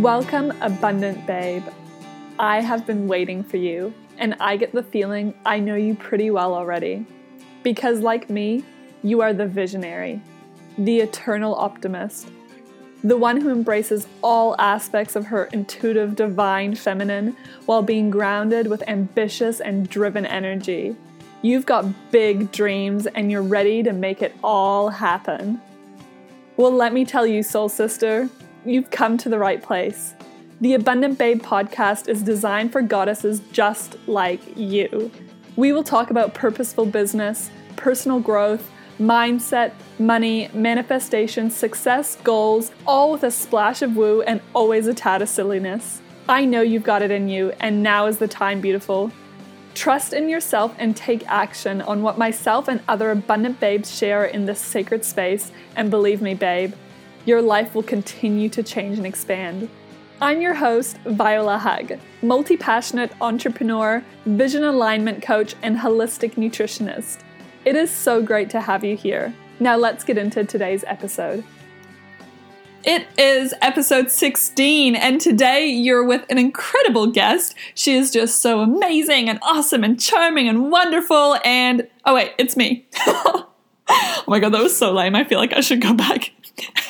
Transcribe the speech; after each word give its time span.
Welcome, 0.00 0.54
Abundant 0.62 1.26
Babe. 1.26 1.62
I 2.38 2.62
have 2.62 2.86
been 2.86 3.06
waiting 3.06 3.44
for 3.44 3.58
you, 3.58 3.92
and 4.16 4.34
I 4.40 4.56
get 4.56 4.72
the 4.72 4.82
feeling 4.82 5.34
I 5.44 5.60
know 5.60 5.74
you 5.74 5.94
pretty 5.94 6.30
well 6.30 6.54
already. 6.54 7.04
Because, 7.62 8.00
like 8.00 8.30
me, 8.30 8.64
you 9.02 9.20
are 9.20 9.34
the 9.34 9.44
visionary, 9.44 10.22
the 10.78 11.00
eternal 11.00 11.54
optimist, 11.54 12.28
the 13.04 13.18
one 13.18 13.42
who 13.42 13.50
embraces 13.50 14.06
all 14.22 14.58
aspects 14.58 15.16
of 15.16 15.26
her 15.26 15.50
intuitive, 15.52 16.16
divine 16.16 16.74
feminine 16.76 17.36
while 17.66 17.82
being 17.82 18.08
grounded 18.08 18.68
with 18.68 18.82
ambitious 18.88 19.60
and 19.60 19.86
driven 19.90 20.24
energy. 20.24 20.96
You've 21.42 21.66
got 21.66 22.10
big 22.10 22.50
dreams 22.52 23.06
and 23.06 23.30
you're 23.30 23.42
ready 23.42 23.82
to 23.82 23.92
make 23.92 24.22
it 24.22 24.34
all 24.42 24.88
happen. 24.88 25.60
Well, 26.56 26.72
let 26.72 26.94
me 26.94 27.04
tell 27.04 27.26
you, 27.26 27.42
soul 27.42 27.68
sister, 27.68 28.30
you've 28.64 28.90
come 28.90 29.16
to 29.18 29.28
the 29.28 29.38
right 29.38 29.62
place. 29.62 30.14
The 30.60 30.74
Abundant 30.74 31.18
Babe 31.18 31.42
podcast 31.42 32.08
is 32.08 32.22
designed 32.22 32.72
for 32.72 32.82
goddesses 32.82 33.40
just 33.52 33.96
like 34.06 34.40
you. 34.56 35.10
We 35.56 35.72
will 35.72 35.84
talk 35.84 36.10
about 36.10 36.34
purposeful 36.34 36.86
business, 36.86 37.50
personal 37.76 38.20
growth, 38.20 38.70
mindset, 38.98 39.72
money, 39.98 40.50
manifestation, 40.52 41.50
success, 41.50 42.16
goals, 42.22 42.70
all 42.86 43.12
with 43.12 43.24
a 43.24 43.30
splash 43.30 43.80
of 43.80 43.96
woo 43.96 44.20
and 44.22 44.42
always 44.54 44.86
a 44.86 44.94
tad 44.94 45.22
of 45.22 45.28
silliness. 45.28 46.02
I 46.28 46.44
know 46.44 46.60
you've 46.60 46.84
got 46.84 47.02
it 47.02 47.10
in 47.10 47.28
you, 47.28 47.52
and 47.60 47.82
now 47.82 48.06
is 48.06 48.18
the 48.18 48.28
time, 48.28 48.60
beautiful. 48.60 49.10
Trust 49.74 50.12
in 50.12 50.28
yourself 50.28 50.74
and 50.78 50.94
take 50.94 51.26
action 51.26 51.80
on 51.80 52.02
what 52.02 52.18
myself 52.18 52.68
and 52.68 52.82
other 52.86 53.10
abundant 53.10 53.58
babes 53.58 53.96
share 53.96 54.26
in 54.26 54.44
this 54.44 54.60
sacred 54.60 55.04
space, 55.04 55.50
and 55.74 55.90
believe 55.90 56.20
me, 56.20 56.34
babe, 56.34 56.74
your 57.30 57.40
life 57.40 57.76
will 57.76 57.84
continue 57.84 58.48
to 58.48 58.60
change 58.60 58.98
and 58.98 59.06
expand. 59.06 59.70
I'm 60.20 60.42
your 60.42 60.52
host, 60.52 60.98
Viola 61.06 61.58
Hug, 61.58 61.92
multi 62.22 62.56
passionate 62.56 63.12
entrepreneur, 63.20 64.04
vision 64.26 64.64
alignment 64.64 65.22
coach, 65.22 65.54
and 65.62 65.78
holistic 65.78 66.34
nutritionist. 66.34 67.20
It 67.64 67.76
is 67.76 67.88
so 67.88 68.20
great 68.20 68.50
to 68.50 68.60
have 68.60 68.84
you 68.84 68.96
here. 68.96 69.32
Now 69.60 69.76
let's 69.76 70.02
get 70.02 70.18
into 70.18 70.44
today's 70.44 70.82
episode. 70.88 71.44
It 72.82 73.06
is 73.16 73.54
episode 73.62 74.10
16, 74.10 74.96
and 74.96 75.20
today 75.20 75.68
you're 75.68 76.04
with 76.04 76.26
an 76.30 76.38
incredible 76.38 77.06
guest. 77.06 77.54
She 77.76 77.94
is 77.94 78.10
just 78.10 78.42
so 78.42 78.58
amazing 78.58 79.28
and 79.28 79.38
awesome 79.42 79.84
and 79.84 80.00
charming 80.00 80.48
and 80.48 80.72
wonderful. 80.72 81.38
And 81.44 81.86
oh, 82.04 82.16
wait, 82.16 82.32
it's 82.38 82.56
me. 82.56 82.88
oh 83.06 84.24
my 84.26 84.40
god, 84.40 84.52
that 84.52 84.62
was 84.62 84.76
so 84.76 84.92
lame. 84.92 85.14
I 85.14 85.22
feel 85.22 85.38
like 85.38 85.52
I 85.52 85.60
should 85.60 85.80
go 85.80 85.94
back 85.94 86.32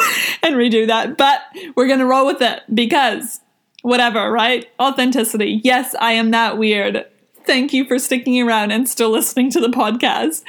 and 0.42 0.54
redo 0.56 0.86
that, 0.86 1.16
but 1.16 1.40
we're 1.76 1.88
gonna 1.88 2.06
roll 2.06 2.26
with 2.26 2.42
it 2.42 2.62
because 2.72 3.40
whatever, 3.82 4.30
right? 4.30 4.66
Authenticity. 4.80 5.60
Yes, 5.64 5.94
I 6.00 6.12
am 6.12 6.30
that 6.32 6.58
weird. 6.58 7.06
Thank 7.44 7.72
you 7.72 7.84
for 7.84 7.98
sticking 7.98 8.40
around 8.40 8.70
and 8.70 8.88
still 8.88 9.10
listening 9.10 9.50
to 9.52 9.60
the 9.60 9.68
podcast. 9.68 10.42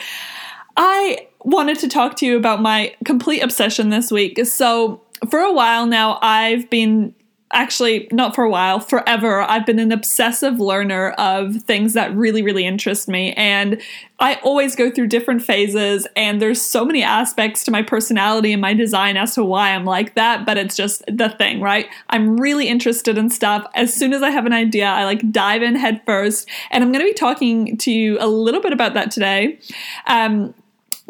I 0.76 1.28
wanted 1.40 1.80
to 1.80 1.88
talk 1.88 2.16
to 2.18 2.26
you 2.26 2.38
about 2.38 2.62
my 2.62 2.96
complete 3.06 3.42
obsession 3.42 3.90
this 3.90 4.12
week. 4.12 4.46
So, 4.46 5.02
for 5.30 5.40
a 5.40 5.54
while 5.54 5.86
now, 5.86 6.20
I've 6.22 6.70
been 6.70 7.14
actually 7.54 8.08
not 8.12 8.36
for 8.36 8.44
a 8.44 8.50
while, 8.50 8.80
forever, 8.80 9.42
I've 9.42 9.66
been 9.66 9.80
an 9.80 9.92
obsessive 9.92 10.60
learner 10.60 11.12
of 11.12 11.58
things 11.64 11.94
that 11.94 12.16
really, 12.16 12.42
really 12.42 12.66
interest 12.66 13.08
me. 13.08 13.34
And 13.34 13.82
I 14.20 14.36
always 14.44 14.76
go 14.76 14.92
through 14.92 15.08
different 15.08 15.42
phases, 15.42 16.08
and 16.16 16.42
there's 16.42 16.62
so 16.62 16.86
many 16.86 17.02
aspects 17.02 17.64
to 17.64 17.72
my 17.72 17.82
personality 17.82 18.54
and 18.54 18.62
my 18.62 18.74
design 18.74 19.18
as 19.18 19.34
to 19.36 19.44
why 19.44 19.72
I'm 19.72 19.86
like 19.86 20.14
that, 20.14 20.46
but 20.46 20.58
it's 20.58 20.76
just 20.76 21.04
the 21.08 21.30
thing, 21.30 21.60
right? 21.60 21.88
I'm 22.10 22.38
really 22.38 22.68
interested 22.68 23.18
in 23.18 23.30
stuff. 23.30 23.66
As 23.74 23.94
soon 23.94 24.14
as 24.14 24.22
I 24.22 24.30
have 24.30 24.46
an 24.46 24.54
idea, 24.54 24.86
I 24.86 25.06
like 25.06 25.32
dive 25.32 25.64
in 25.64 25.76
head 25.76 26.02
first. 26.06 26.48
And 26.70 26.84
I'm 26.84 26.92
going 26.92 27.04
to 27.04 27.10
be 27.12 27.18
talking 27.18 27.78
to 27.78 27.92
you 27.92 28.18
a 28.20 28.28
little 28.28 28.62
bit 28.62 28.74
about 28.74 28.94
that 28.94 29.10
today. 29.10 29.60
Um, 30.06 30.54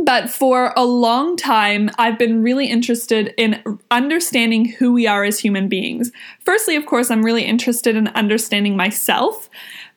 but 0.04 0.30
for 0.30 0.74
a 0.76 0.84
long 0.84 1.36
time, 1.36 1.90
I've 1.98 2.18
been 2.18 2.42
really 2.42 2.68
interested 2.68 3.34
in 3.38 3.62
understanding 3.92 4.66
who 4.66 4.94
we 4.94 5.06
are 5.06 5.24
as 5.24 5.40
human 5.40 5.68
beings. 5.68 6.12
Firstly, 6.40 6.76
of 6.76 6.86
course, 6.86 7.12
I'm 7.12 7.24
really 7.24 7.44
interested 7.44 7.96
in 7.96 8.08
understanding 8.10 8.76
myself. 8.76 9.50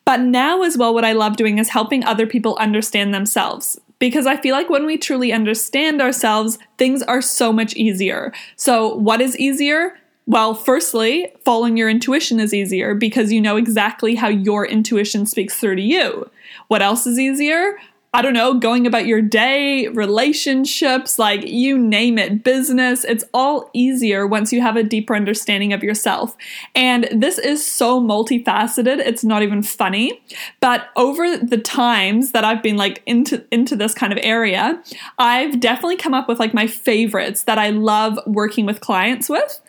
But 0.05 0.21
now, 0.21 0.63
as 0.63 0.77
well, 0.77 0.93
what 0.93 1.05
I 1.05 1.13
love 1.13 1.37
doing 1.37 1.59
is 1.59 1.71
helping 1.71 2.05
other 2.05 2.27
people 2.27 2.57
understand 2.61 3.15
themselves. 3.15 3.81
Because 3.99 4.27
I 4.27 4.37
feel 4.37 4.55
like 4.55 4.69
when 4.69 4.85
we 4.85 4.99
truly 4.99 5.33
understand 5.33 6.03
ourselves, 6.03 6.59
things 6.77 7.03
are 7.03 7.23
so 7.23 7.53
much 7.53 7.75
easier. 7.75 8.33
So, 8.57 8.95
what 8.97 9.23
is 9.23 9.39
easier? 9.39 9.97
Well, 10.27 10.55
firstly, 10.55 11.33
following 11.45 11.77
your 11.77 11.89
intuition 11.89 12.41
is 12.41 12.53
easier 12.53 12.95
because 12.95 13.33
you 13.33 13.41
know 13.41 13.57
exactly 13.57 14.15
how 14.15 14.29
your 14.29 14.67
intuition 14.67 15.25
speaks 15.27 15.59
through 15.59 15.77
to 15.77 15.83
you. 15.83 16.31
What 16.69 16.83
else 16.83 17.07
is 17.07 17.19
easier? 17.19 17.79
I 18.15 18.23
don't 18.23 18.33
know, 18.33 18.55
going 18.55 18.87
about 18.87 19.07
your 19.07 19.21
day, 19.21 19.89
relationships, 19.89 21.19
like 21.19 21.45
you 21.49 21.77
name 21.77 22.17
it, 22.17 22.45
business, 22.45 23.03
it's 23.03 23.25
all 23.35 23.69
easier 23.73 24.25
once 24.25 24.53
you 24.53 24.61
have 24.61 24.77
a 24.77 24.85
deeper 24.85 25.17
understanding 25.17 25.73
of 25.73 25.83
yourself. 25.83 26.37
And 26.77 27.09
this 27.11 27.39
is 27.39 27.67
so 27.67 28.01
multifaceted, 28.01 29.01
it's 29.01 29.25
not 29.25 29.43
even 29.43 29.65
funny. 29.65 30.23
But 30.61 30.91
over 30.95 31.37
the 31.37 31.59
times 31.59 32.31
that 32.31 32.45
I've 32.45 32.63
been 32.63 32.77
like 32.77 33.03
into 33.05 33.45
into 33.51 33.75
this 33.75 33.95
kind 33.95 34.13
of 34.13 34.21
area, 34.23 34.81
I've 35.19 35.59
definitely 35.59 35.97
come 35.97 36.15
up 36.15 36.29
with 36.29 36.39
like 36.39 36.55
my 36.55 36.69
favorites 36.69 37.43
that 37.43 37.59
I 37.59 37.71
love 37.71 38.17
working 38.27 38.65
with 38.65 38.81
clients 38.81 39.29
with. 39.29 39.61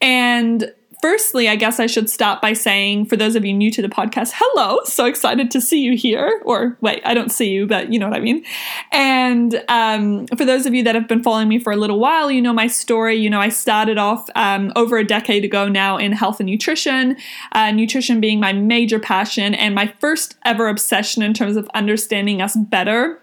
And 0.00 0.72
firstly, 1.02 1.48
I 1.48 1.56
guess 1.56 1.80
I 1.80 1.86
should 1.86 2.08
start 2.08 2.40
by 2.40 2.52
saying, 2.52 3.06
for 3.06 3.16
those 3.16 3.34
of 3.34 3.44
you 3.44 3.52
new 3.52 3.70
to 3.72 3.82
the 3.82 3.88
podcast, 3.88 4.32
hello, 4.34 4.78
so 4.84 5.04
excited 5.04 5.50
to 5.50 5.60
see 5.60 5.80
you 5.80 5.96
here. 5.96 6.40
Or 6.44 6.78
wait, 6.80 7.02
I 7.04 7.12
don't 7.12 7.30
see 7.30 7.50
you, 7.50 7.66
but 7.66 7.92
you 7.92 7.98
know 7.98 8.08
what 8.08 8.16
I 8.16 8.20
mean. 8.20 8.44
And 8.92 9.62
um, 9.68 10.26
for 10.28 10.44
those 10.44 10.64
of 10.64 10.74
you 10.74 10.84
that 10.84 10.94
have 10.94 11.08
been 11.08 11.22
following 11.22 11.48
me 11.48 11.58
for 11.58 11.72
a 11.72 11.76
little 11.76 11.98
while, 11.98 12.30
you 12.30 12.40
know 12.40 12.52
my 12.52 12.68
story. 12.68 13.16
You 13.16 13.28
know, 13.28 13.40
I 13.40 13.48
started 13.48 13.98
off 13.98 14.30
um, 14.36 14.72
over 14.76 14.96
a 14.96 15.04
decade 15.04 15.44
ago 15.44 15.68
now 15.68 15.98
in 15.98 16.12
health 16.12 16.38
and 16.40 16.48
nutrition, 16.48 17.16
uh, 17.50 17.72
nutrition 17.72 18.20
being 18.20 18.38
my 18.38 18.52
major 18.52 19.00
passion 19.00 19.54
and 19.54 19.74
my 19.74 19.92
first 19.98 20.36
ever 20.44 20.68
obsession 20.68 21.22
in 21.22 21.34
terms 21.34 21.56
of 21.56 21.68
understanding 21.74 22.40
us 22.40 22.56
better 22.56 23.21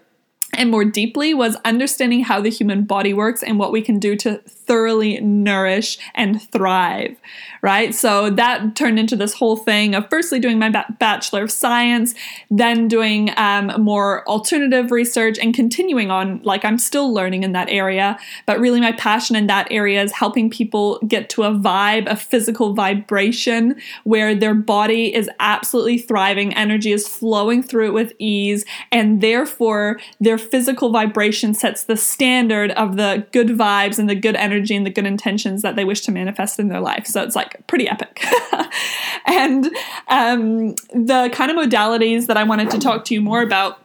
and 0.54 0.70
more 0.70 0.84
deeply 0.84 1.32
was 1.34 1.56
understanding 1.64 2.24
how 2.24 2.40
the 2.40 2.50
human 2.50 2.84
body 2.84 3.14
works 3.14 3.42
and 3.42 3.58
what 3.58 3.72
we 3.72 3.82
can 3.82 3.98
do 3.98 4.16
to 4.16 4.38
thoroughly 4.70 5.20
nourish 5.20 5.98
and 6.14 6.42
thrive, 6.50 7.16
right? 7.62 7.94
So 7.94 8.30
that 8.30 8.76
turned 8.76 8.98
into 8.98 9.16
this 9.16 9.34
whole 9.34 9.56
thing 9.56 9.94
of 9.94 10.08
firstly 10.08 10.38
doing 10.38 10.58
my 10.58 10.70
Bachelor 10.98 11.44
of 11.44 11.50
Science, 11.50 12.14
then 12.50 12.88
doing 12.88 13.30
um, 13.36 13.72
more 13.82 14.26
alternative 14.28 14.90
research 14.90 15.38
and 15.38 15.54
continuing 15.54 16.10
on, 16.10 16.40
like 16.42 16.64
I'm 16.64 16.78
still 16.78 17.12
learning 17.12 17.42
in 17.42 17.52
that 17.52 17.68
area. 17.68 18.18
But 18.46 18.60
really, 18.60 18.80
my 18.80 18.92
passion 18.92 19.36
in 19.36 19.46
that 19.48 19.68
area 19.70 20.02
is 20.02 20.12
helping 20.12 20.50
people 20.50 20.98
get 21.06 21.28
to 21.30 21.44
a 21.44 21.50
vibe, 21.50 22.06
a 22.06 22.16
physical 22.16 22.74
vibration 22.74 23.76
where 24.04 24.34
their 24.34 24.54
body 24.54 25.14
is 25.14 25.28
absolutely 25.40 25.98
thriving, 25.98 26.54
energy 26.54 26.92
is 26.92 27.08
flowing 27.08 27.62
through 27.62 27.86
it 27.86 27.92
with 27.92 28.12
ease, 28.18 28.64
and 28.92 29.20
therefore 29.20 30.00
their 30.20 30.38
physical 30.40 30.90
vibration 30.90 31.54
sets 31.54 31.84
the 31.84 31.96
standard 31.96 32.70
of 32.72 32.96
the 32.96 33.26
good 33.32 33.48
vibes 33.48 33.98
and 33.98 34.08
the 34.08 34.14
good 34.14 34.36
energy 34.36 34.74
and 34.74 34.86
the 34.86 34.90
good 34.90 35.06
intentions 35.06 35.62
that 35.62 35.76
they 35.76 35.84
wish 35.84 36.00
to 36.02 36.12
manifest 36.12 36.58
in 36.58 36.68
their 36.68 36.80
life. 36.80 37.06
So 37.06 37.22
it's 37.22 37.36
like 37.36 37.66
pretty 37.66 37.88
epic. 37.88 38.24
and 39.26 39.70
um, 40.08 40.74
the 40.94 41.30
kind 41.32 41.50
of 41.50 41.56
modalities 41.56 42.26
that 42.26 42.36
I 42.36 42.44
wanted 42.44 42.70
to 42.70 42.78
talk 42.78 43.04
to 43.06 43.14
you 43.14 43.20
more 43.20 43.42
about 43.42 43.80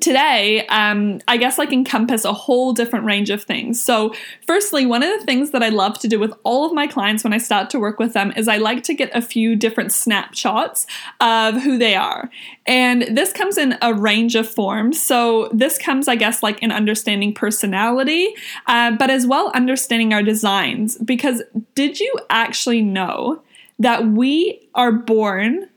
today 0.00 0.64
um, 0.68 1.20
i 1.26 1.36
guess 1.36 1.58
like 1.58 1.72
encompass 1.72 2.24
a 2.24 2.32
whole 2.32 2.72
different 2.72 3.04
range 3.04 3.28
of 3.28 3.42
things. 3.42 3.82
So 3.82 4.14
firstly 4.46 4.86
one 4.86 5.02
of 5.02 5.18
the 5.18 5.24
things 5.26 5.50
that 5.50 5.62
i 5.62 5.68
love 5.68 5.98
to 6.00 6.08
do 6.08 6.18
with 6.18 6.32
all 6.44 6.64
of 6.64 6.72
my 6.72 6.86
clients 6.86 7.24
when 7.24 7.32
i 7.32 7.38
start 7.38 7.70
to 7.70 7.80
work 7.80 7.98
with 7.98 8.12
them 8.12 8.32
is 8.36 8.46
i 8.46 8.56
like 8.56 8.84
to 8.84 8.94
get 8.94 9.10
a 9.14 9.20
few 9.20 9.56
different 9.56 9.92
snapshots 9.92 10.86
of 11.20 11.60
who 11.62 11.78
they 11.78 11.94
are. 11.94 12.30
And 12.66 13.02
this 13.16 13.32
comes 13.32 13.58
in 13.58 13.76
a 13.82 13.92
range 13.92 14.36
of 14.36 14.48
forms. 14.48 15.02
So 15.02 15.48
this 15.52 15.76
comes 15.76 16.06
i 16.06 16.14
guess 16.14 16.42
like 16.42 16.62
in 16.62 16.70
understanding 16.70 17.34
personality 17.34 18.34
uh, 18.66 18.92
but 18.92 19.10
as 19.10 19.26
well 19.26 19.50
understanding 19.54 20.12
our 20.12 20.22
designs. 20.22 20.98
Because 20.98 21.42
did 21.74 21.98
you 21.98 22.14
actually 22.28 22.82
know 22.82 23.42
that 23.78 24.06
we 24.06 24.68
are 24.74 24.92
born 24.92 25.68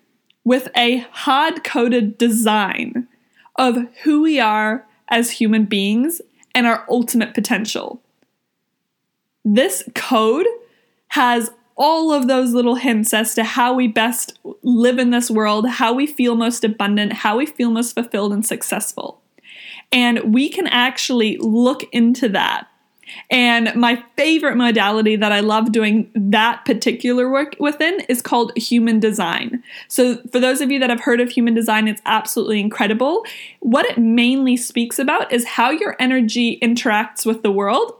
with 0.43 0.67
a 0.75 0.97
hard 1.11 1.63
coded 1.63 2.17
design 2.17 3.07
of 3.55 3.77
who 4.03 4.21
we 4.21 4.39
are 4.39 4.85
as 5.09 5.31
human 5.31 5.65
beings 5.65 6.21
and 6.55 6.67
our 6.67 6.85
ultimate 6.89 7.33
potential. 7.33 8.01
This 9.45 9.83
code 9.95 10.47
has 11.09 11.51
all 11.75 12.11
of 12.11 12.27
those 12.27 12.53
little 12.53 12.75
hints 12.75 13.13
as 13.13 13.33
to 13.35 13.43
how 13.43 13.73
we 13.73 13.87
best 13.87 14.39
live 14.61 14.99
in 14.99 15.09
this 15.09 15.29
world, 15.29 15.67
how 15.67 15.93
we 15.93 16.05
feel 16.05 16.35
most 16.35 16.63
abundant, 16.63 17.13
how 17.13 17.37
we 17.37 17.45
feel 17.45 17.71
most 17.71 17.93
fulfilled 17.93 18.31
and 18.31 18.45
successful. 18.45 19.21
And 19.91 20.33
we 20.33 20.49
can 20.49 20.67
actually 20.67 21.37
look 21.37 21.83
into 21.91 22.29
that 22.29 22.67
And 23.29 23.73
my 23.75 24.03
favorite 24.15 24.55
modality 24.55 25.15
that 25.15 25.31
I 25.31 25.39
love 25.39 25.71
doing 25.71 26.09
that 26.15 26.65
particular 26.65 27.29
work 27.29 27.55
within 27.59 27.99
is 28.09 28.21
called 28.21 28.55
human 28.57 28.99
design. 28.99 29.63
So, 29.87 30.17
for 30.31 30.39
those 30.39 30.61
of 30.61 30.71
you 30.71 30.79
that 30.79 30.89
have 30.89 31.01
heard 31.01 31.21
of 31.21 31.29
human 31.29 31.53
design, 31.53 31.87
it's 31.87 32.01
absolutely 32.05 32.59
incredible. 32.59 33.25
What 33.59 33.85
it 33.85 33.97
mainly 33.97 34.57
speaks 34.57 34.99
about 34.99 35.31
is 35.31 35.45
how 35.45 35.71
your 35.71 35.95
energy 35.99 36.59
interacts 36.61 37.25
with 37.25 37.43
the 37.43 37.51
world 37.51 37.93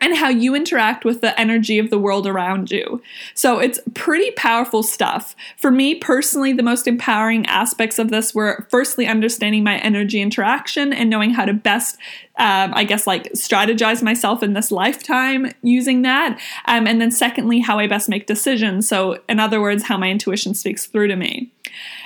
and 0.00 0.16
how 0.16 0.28
you 0.28 0.54
interact 0.54 1.04
with 1.04 1.20
the 1.20 1.38
energy 1.38 1.78
of 1.78 1.90
the 1.90 1.98
world 1.98 2.26
around 2.26 2.70
you. 2.70 3.02
So 3.34 3.58
it's 3.58 3.78
pretty 3.94 4.30
powerful 4.32 4.82
stuff. 4.82 5.36
For 5.56 5.70
me 5.70 5.94
personally, 5.94 6.52
the 6.52 6.62
most 6.62 6.86
empowering 6.86 7.46
aspects 7.46 7.98
of 7.98 8.10
this 8.10 8.34
were 8.34 8.66
firstly 8.70 9.06
understanding 9.06 9.64
my 9.64 9.78
energy 9.78 10.20
interaction 10.20 10.92
and 10.92 11.10
knowing 11.10 11.30
how 11.30 11.44
to 11.44 11.52
best, 11.52 11.96
um, 12.38 12.72
I 12.74 12.84
guess, 12.84 13.06
like 13.06 13.32
strategize 13.32 14.02
myself 14.02 14.42
in 14.42 14.54
this 14.54 14.70
lifetime 14.70 15.52
using 15.62 16.02
that. 16.02 16.40
Um, 16.66 16.86
and 16.86 17.00
then 17.00 17.10
secondly, 17.10 17.60
how 17.60 17.78
I 17.78 17.86
best 17.86 18.08
make 18.08 18.26
decisions. 18.26 18.88
So, 18.88 19.20
in 19.28 19.38
other 19.38 19.60
words, 19.60 19.82
how 19.82 19.98
my 19.98 20.10
intuition 20.10 20.54
speaks 20.54 20.86
through 20.86 21.08
to 21.08 21.16
me. 21.16 21.50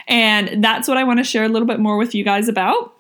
And 0.08 0.62
that's 0.62 0.88
what 0.88 0.96
I 0.96 1.05
want 1.05 1.19
to 1.19 1.25
share 1.25 1.44
a 1.44 1.49
little 1.49 1.67
bit 1.67 1.81
more 1.81 1.96
with 1.96 2.14
you 2.14 2.25
guys 2.25 2.49
about. 2.49 2.94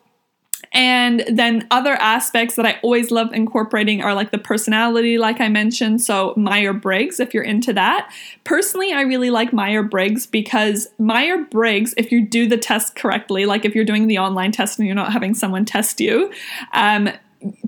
And 0.72 1.24
then 1.28 1.66
other 1.70 1.92
aspects 1.94 2.56
that 2.56 2.66
I 2.66 2.78
always 2.82 3.10
love 3.10 3.32
incorporating 3.32 4.02
are 4.02 4.14
like 4.14 4.30
the 4.30 4.38
personality, 4.38 5.18
like 5.18 5.40
I 5.40 5.48
mentioned. 5.48 6.02
So, 6.02 6.34
Meyer 6.36 6.72
Briggs, 6.72 7.20
if 7.20 7.34
you're 7.34 7.44
into 7.44 7.72
that. 7.72 8.12
Personally, 8.44 8.92
I 8.92 9.02
really 9.02 9.30
like 9.30 9.52
Meyer 9.52 9.82
Briggs 9.82 10.26
because 10.26 10.88
Meyer 10.98 11.38
Briggs, 11.38 11.94
if 11.96 12.10
you 12.10 12.26
do 12.26 12.46
the 12.46 12.56
test 12.56 12.96
correctly, 12.96 13.46
like 13.46 13.64
if 13.64 13.74
you're 13.74 13.84
doing 13.84 14.06
the 14.06 14.18
online 14.18 14.52
test 14.52 14.78
and 14.78 14.86
you're 14.86 14.94
not 14.94 15.12
having 15.12 15.34
someone 15.34 15.64
test 15.64 16.00
you, 16.00 16.32
um, 16.72 17.10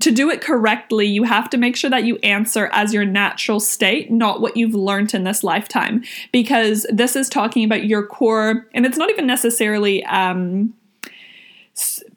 to 0.01 0.11
do 0.11 0.31
it 0.31 0.41
correctly, 0.41 1.07
you 1.07 1.25
have 1.25 1.51
to 1.51 1.59
make 1.59 1.77
sure 1.77 1.91
that 1.91 2.05
you 2.05 2.17
answer 2.23 2.71
as 2.73 2.95
your 2.95 3.05
natural 3.05 3.61
state, 3.61 4.11
not 4.11 4.41
what 4.41 4.57
you've 4.57 4.75
learned 4.75 5.15
in 5.15 5.25
this 5.25 5.45
lifetime, 5.45 6.03
because 6.33 6.87
this 6.89 7.17
is 7.17 7.29
talking 7.29 7.65
about 7.65 7.85
your 7.85 8.07
core, 8.07 8.67
and 8.75 8.87
it's 8.87 8.97
not 8.97 9.11
even 9.11 9.27
necessarily. 9.27 10.05
Um, 10.07 10.75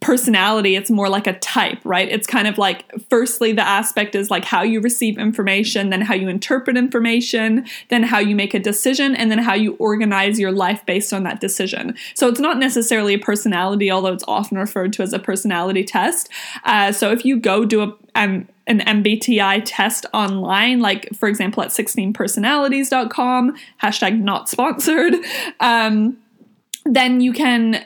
personality 0.02 0.76
it's 0.76 0.90
more 0.90 1.10
like 1.10 1.28
a 1.28 1.38
type 1.40 1.80
right? 1.84 2.08
It's 2.10 2.26
kind 2.26 2.48
of 2.48 2.58
like 2.58 2.86
firstly 3.10 3.52
the 3.52 3.68
aspect 3.68 4.16
is 4.16 4.32
like 4.32 4.46
how 4.46 4.64
you 4.64 4.80
receive 4.80 5.18
information 5.18 5.90
then 5.90 6.02
how 6.02 6.14
you 6.14 6.30
interpret 6.30 6.78
information 6.78 7.66
then 7.90 8.04
how 8.04 8.20
you 8.20 8.36
make 8.36 8.54
a 8.54 8.60
decision 8.60 9.16
and 9.16 9.30
then 9.30 9.40
how 9.40 9.54
you 9.54 9.76
organize 9.76 10.40
your 10.40 10.52
life 10.52 10.86
based 10.86 11.12
on 11.12 11.24
that 11.24 11.42
decision. 11.42 11.96
So 12.14 12.28
it's 12.30 12.40
not 12.40 12.58
necessarily 12.58 13.16
a 13.16 13.20
personality 13.20 13.92
although 13.92 14.14
it's 14.14 14.24
often 14.28 14.58
referred 14.58 14.94
to 14.94 15.04
as 15.04 15.12
a 15.12 15.20
personality 15.20 15.84
test. 15.84 16.30
Uh, 16.64 16.92
so 16.92 17.12
if 17.12 17.26
you 17.26 17.40
go 17.40 17.66
do 17.66 17.82
a 17.82 17.96
um, 18.16 18.48
an 18.70 18.82
MBTI 18.82 19.64
test 19.66 20.06
online, 20.14 20.80
like 20.80 21.10
for 21.16 21.28
example 21.28 21.64
at 21.64 21.70
16personalities.com, 21.70 23.58
hashtag 23.82 24.22
not 24.22 24.48
sponsored, 24.48 25.16
um, 25.60 26.18
then 26.86 27.20
you 27.20 27.34
can 27.34 27.86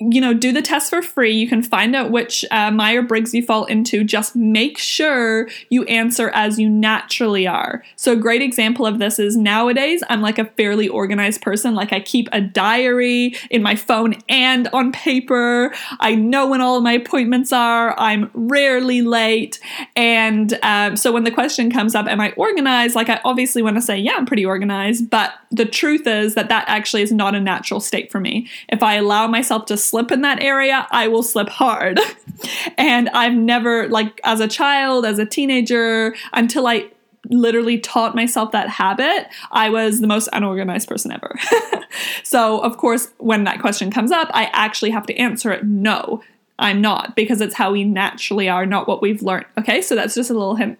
you 0.00 0.20
know, 0.20 0.32
do 0.32 0.50
the 0.50 0.62
test 0.62 0.88
for 0.88 1.02
free. 1.02 1.32
You 1.32 1.46
can 1.46 1.62
find 1.62 1.94
out 1.94 2.10
which 2.10 2.44
uh, 2.50 2.70
Meyer 2.70 3.02
Briggs 3.02 3.34
you 3.34 3.44
fall 3.44 3.66
into. 3.66 4.02
Just 4.02 4.34
make 4.34 4.78
sure 4.78 5.48
you 5.68 5.84
answer 5.84 6.30
as 6.30 6.58
you 6.58 6.70
naturally 6.70 7.46
are. 7.46 7.84
So, 7.96 8.12
a 8.12 8.16
great 8.16 8.40
example 8.40 8.86
of 8.86 8.98
this 8.98 9.18
is 9.18 9.36
nowadays 9.36 10.02
I'm 10.08 10.22
like 10.22 10.38
a 10.38 10.46
fairly 10.46 10.88
organized 10.88 11.42
person. 11.42 11.74
Like, 11.74 11.92
I 11.92 12.00
keep 12.00 12.28
a 12.32 12.40
diary 12.40 13.36
in 13.50 13.62
my 13.62 13.76
phone 13.76 14.14
and 14.28 14.68
on 14.68 14.90
paper. 14.92 15.72
I 16.00 16.14
know 16.14 16.48
when 16.48 16.62
all 16.62 16.80
my 16.80 16.92
appointments 16.92 17.52
are. 17.52 17.94
I'm 17.98 18.30
rarely 18.32 19.02
late. 19.02 19.60
And 19.96 20.58
um, 20.62 20.96
so, 20.96 21.12
when 21.12 21.24
the 21.24 21.30
question 21.30 21.70
comes 21.70 21.94
up, 21.94 22.06
Am 22.06 22.20
I 22.20 22.32
organized? 22.32 22.96
Like, 22.96 23.10
I 23.10 23.20
obviously 23.24 23.62
want 23.62 23.76
to 23.76 23.82
say, 23.82 23.98
Yeah, 23.98 24.14
I'm 24.16 24.26
pretty 24.26 24.46
organized. 24.46 25.10
But 25.10 25.34
the 25.50 25.66
truth 25.66 26.06
is 26.06 26.34
that 26.36 26.48
that 26.48 26.64
actually 26.68 27.02
is 27.02 27.12
not 27.12 27.34
a 27.34 27.40
natural 27.40 27.80
state 27.80 28.10
for 28.10 28.20
me. 28.20 28.48
If 28.68 28.82
I 28.82 28.94
allow 28.94 29.26
myself 29.26 29.66
to 29.66 29.76
slip 29.90 30.12
in 30.12 30.22
that 30.22 30.42
area, 30.42 30.86
I 30.90 31.08
will 31.08 31.22
slip 31.22 31.48
hard. 31.48 32.00
and 32.78 33.08
I've 33.10 33.34
never, 33.34 33.88
like, 33.88 34.20
as 34.24 34.40
a 34.40 34.48
child, 34.48 35.04
as 35.04 35.18
a 35.18 35.26
teenager, 35.26 36.14
until 36.32 36.66
I 36.66 36.90
literally 37.28 37.78
taught 37.78 38.14
myself 38.14 38.52
that 38.52 38.68
habit, 38.68 39.26
I 39.50 39.68
was 39.68 40.00
the 40.00 40.06
most 40.06 40.28
unorganized 40.32 40.88
person 40.88 41.12
ever. 41.12 41.38
so, 42.22 42.60
of 42.60 42.76
course, 42.76 43.08
when 43.18 43.44
that 43.44 43.60
question 43.60 43.90
comes 43.90 44.10
up, 44.10 44.30
I 44.32 44.44
actually 44.52 44.90
have 44.90 45.06
to 45.06 45.16
answer 45.16 45.52
it 45.52 45.64
no. 45.64 46.22
I'm 46.58 46.80
not 46.80 47.16
because 47.16 47.40
it's 47.40 47.54
how 47.54 47.72
we 47.72 47.84
naturally 47.84 48.48
are, 48.48 48.66
not 48.66 48.86
what 48.86 49.00
we've 49.00 49.22
learned. 49.22 49.46
Okay, 49.58 49.80
so 49.80 49.94
that's 49.94 50.14
just 50.14 50.30
a 50.30 50.34
little 50.34 50.56
hint 50.56 50.78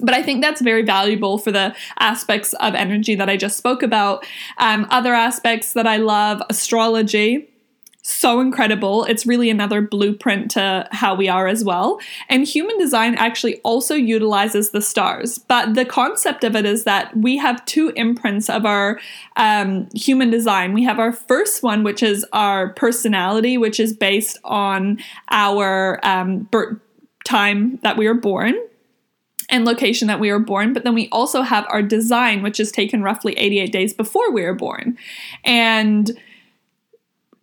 but 0.00 0.14
I 0.14 0.22
think 0.22 0.42
that's 0.42 0.60
very 0.60 0.82
valuable 0.82 1.38
for 1.38 1.50
the 1.50 1.74
aspects 1.98 2.52
of 2.54 2.74
energy 2.74 3.14
that 3.16 3.28
I 3.28 3.36
just 3.36 3.56
spoke 3.56 3.82
about. 3.82 4.24
Um, 4.58 4.86
other 4.90 5.12
aspects 5.12 5.72
that 5.72 5.86
I 5.88 5.96
love 5.96 6.40
astrology 6.48 7.48
so 8.08 8.40
incredible. 8.40 9.04
It's 9.04 9.26
really 9.26 9.50
another 9.50 9.80
blueprint 9.80 10.50
to 10.52 10.88
how 10.92 11.14
we 11.14 11.28
are 11.28 11.46
as 11.46 11.64
well. 11.64 12.00
And 12.28 12.46
human 12.46 12.78
design 12.78 13.14
actually 13.16 13.60
also 13.60 13.94
utilizes 13.94 14.70
the 14.70 14.80
stars. 14.80 15.38
But 15.38 15.74
the 15.74 15.84
concept 15.84 16.44
of 16.44 16.56
it 16.56 16.64
is 16.64 16.84
that 16.84 17.16
we 17.16 17.36
have 17.36 17.64
two 17.66 17.90
imprints 17.90 18.48
of 18.48 18.64
our 18.64 18.98
um, 19.36 19.88
human 19.94 20.30
design. 20.30 20.72
We 20.72 20.84
have 20.84 20.98
our 20.98 21.12
first 21.12 21.62
one, 21.62 21.84
which 21.84 22.02
is 22.02 22.24
our 22.32 22.70
personality, 22.70 23.58
which 23.58 23.78
is 23.78 23.92
based 23.92 24.38
on 24.44 24.98
our 25.30 26.00
um, 26.02 26.40
birth 26.50 26.78
time 27.24 27.78
that 27.82 27.96
we 27.96 28.08
were 28.08 28.14
born 28.14 28.54
and 29.50 29.64
location 29.64 30.08
that 30.08 30.20
we 30.20 30.30
were 30.30 30.38
born, 30.38 30.72
but 30.72 30.84
then 30.84 30.94
we 30.94 31.08
also 31.10 31.42
have 31.42 31.66
our 31.70 31.82
design, 31.82 32.42
which 32.42 32.60
is 32.60 32.70
taken 32.70 33.02
roughly 33.02 33.32
88 33.34 33.72
days 33.72 33.94
before 33.94 34.30
we 34.30 34.42
were 34.42 34.54
born. 34.54 34.98
And 35.44 36.18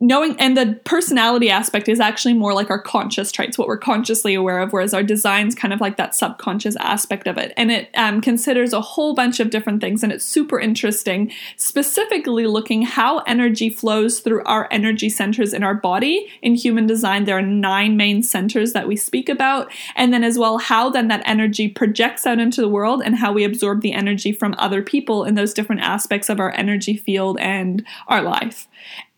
knowing 0.01 0.35
and 0.39 0.57
the 0.57 0.77
personality 0.83 1.49
aspect 1.49 1.87
is 1.87 2.01
actually 2.01 2.33
more 2.33 2.53
like 2.53 2.69
our 2.69 2.81
conscious 2.81 3.31
traits 3.31 3.57
what 3.57 3.67
we're 3.67 3.77
consciously 3.77 4.33
aware 4.33 4.59
of 4.59 4.73
whereas 4.73 4.93
our 4.93 5.03
design's 5.03 5.55
kind 5.55 5.73
of 5.73 5.79
like 5.79 5.95
that 5.95 6.13
subconscious 6.13 6.75
aspect 6.77 7.27
of 7.27 7.37
it. 7.37 7.53
And 7.55 7.71
it 7.71 7.89
um, 7.95 8.19
considers 8.19 8.73
a 8.73 8.81
whole 8.81 9.13
bunch 9.13 9.39
of 9.39 9.49
different 9.49 9.79
things 9.79 10.03
and 10.03 10.11
it's 10.11 10.25
super 10.25 10.59
interesting 10.59 11.31
specifically 11.55 12.45
looking 12.45 12.81
how 12.81 13.19
energy 13.19 13.69
flows 13.69 14.19
through 14.19 14.43
our 14.43 14.67
energy 14.69 15.09
centers 15.09 15.53
in 15.53 15.63
our 15.63 15.75
body. 15.75 16.29
In 16.41 16.55
human 16.55 16.85
design 16.85 17.23
there 17.23 17.37
are 17.37 17.41
nine 17.41 17.95
main 17.95 18.21
centers 18.21 18.73
that 18.73 18.89
we 18.89 18.97
speak 18.97 19.29
about 19.29 19.71
and 19.95 20.11
then 20.11 20.25
as 20.25 20.37
well 20.37 20.57
how 20.57 20.89
then 20.89 21.07
that 21.07 21.23
energy 21.25 21.69
projects 21.69 22.25
out 22.25 22.39
into 22.39 22.59
the 22.59 22.67
world 22.67 23.01
and 23.03 23.15
how 23.15 23.31
we 23.31 23.45
absorb 23.45 23.81
the 23.81 23.93
energy 23.93 24.33
from 24.33 24.55
other 24.57 24.81
people 24.81 25.23
in 25.23 25.35
those 25.35 25.53
different 25.53 25.81
aspects 25.81 26.29
of 26.29 26.39
our 26.39 26.51
energy 26.51 26.97
field 26.97 27.37
and 27.39 27.85
our 28.07 28.21
life 28.21 28.67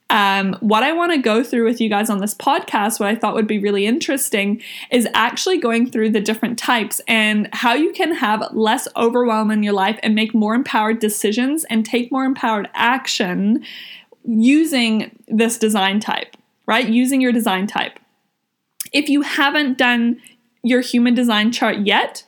um, 0.10 0.56
what 0.62 0.84
I 0.84 0.94
want 0.94 1.12
to 1.12 1.18
go 1.18 1.44
through 1.44 1.66
with 1.66 1.82
you 1.82 1.90
guys 1.90 2.10
on 2.10 2.20
this 2.20 2.34
podcast, 2.34 3.00
what 3.00 3.10
I 3.10 3.16
thought 3.16 3.36
would 3.36 3.48
be 3.48 3.60
really 3.60 3.86
interesting, 3.86 4.62
is 4.90 5.08
actually 5.14 5.58
going 5.58 5.90
through 5.90 6.12
the 6.12 6.22
different 6.22 6.58
types 6.58 7.02
and 7.08 7.50
how 7.52 7.74
you 7.74 7.92
can 7.92 8.14
have 8.14 8.44
less 8.54 8.88
overwhelm 8.96 9.52
in 9.52 9.64
your 9.64 9.74
life 9.74 10.00
and 10.04 10.16
make 10.16 10.34
more 10.34 10.56
empowered 10.56 11.00
decisions 11.00 11.66
and 11.66 11.86
take 11.86 12.12
more 12.12 12.24
empowered 12.24 12.70
action 12.74 13.64
using 14.24 15.18
this 15.28 15.58
design 15.58 16.00
type, 16.00 16.38
right? 16.66 16.88
Using 16.88 17.20
your 17.20 17.34
design 17.34 17.68
type. 17.68 18.00
If 18.94 19.10
you 19.10 19.22
haven't 19.22 19.78
done 19.78 20.22
your 20.64 20.82
human 20.82 21.16
design 21.16 21.52
chart 21.52 21.80
yet, 21.80 22.24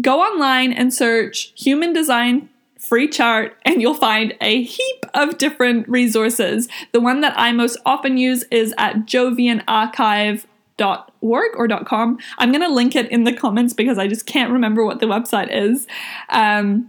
go 0.00 0.20
online 0.20 0.72
and 0.72 0.94
search 0.94 1.52
human 1.56 1.92
design 1.92 2.50
free 2.94 3.08
chart 3.08 3.56
and 3.64 3.82
you'll 3.82 3.92
find 3.92 4.32
a 4.40 4.62
heap 4.62 5.04
of 5.14 5.36
different 5.36 5.88
resources. 5.88 6.68
The 6.92 7.00
one 7.00 7.22
that 7.22 7.34
I 7.36 7.50
most 7.50 7.76
often 7.84 8.18
use 8.18 8.44
is 8.52 8.72
at 8.78 8.98
jovianarchive.org 8.98 11.56
or 11.56 11.68
.com. 11.84 12.18
I'm 12.38 12.52
going 12.52 12.62
to 12.62 12.72
link 12.72 12.94
it 12.94 13.10
in 13.10 13.24
the 13.24 13.32
comments 13.32 13.74
because 13.74 13.98
I 13.98 14.06
just 14.06 14.26
can't 14.26 14.52
remember 14.52 14.84
what 14.84 15.00
the 15.00 15.06
website 15.06 15.48
is. 15.50 15.88
Um, 16.28 16.88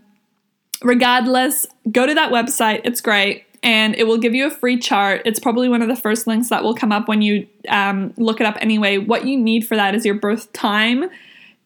regardless, 0.83 1.65
go 1.91 2.05
to 2.05 2.13
that 2.13 2.31
website. 2.31 2.81
It's 2.83 3.01
great 3.01 3.45
and 3.63 3.95
it 3.95 4.05
will 4.05 4.19
give 4.19 4.35
you 4.35 4.45
a 4.45 4.51
free 4.51 4.77
chart. 4.77 5.24
It's 5.25 5.39
probably 5.39 5.69
one 5.69 5.81
of 5.81 5.88
the 5.88 5.95
first 5.95 6.27
links 6.27 6.50
that 6.50 6.63
will 6.63 6.75
come 6.75 6.91
up 6.91 7.07
when 7.07 7.24
you 7.24 7.47
um, 7.67 8.13
look 8.17 8.39
it 8.39 8.45
up 8.45 8.57
anyway. 8.62 9.00
What 9.00 9.25
you 9.25 9.39
need 9.39 9.67
for 9.67 9.75
that 9.75 9.95
is 9.95 10.05
your 10.05 10.13
birth 10.13 10.53
time, 10.53 11.09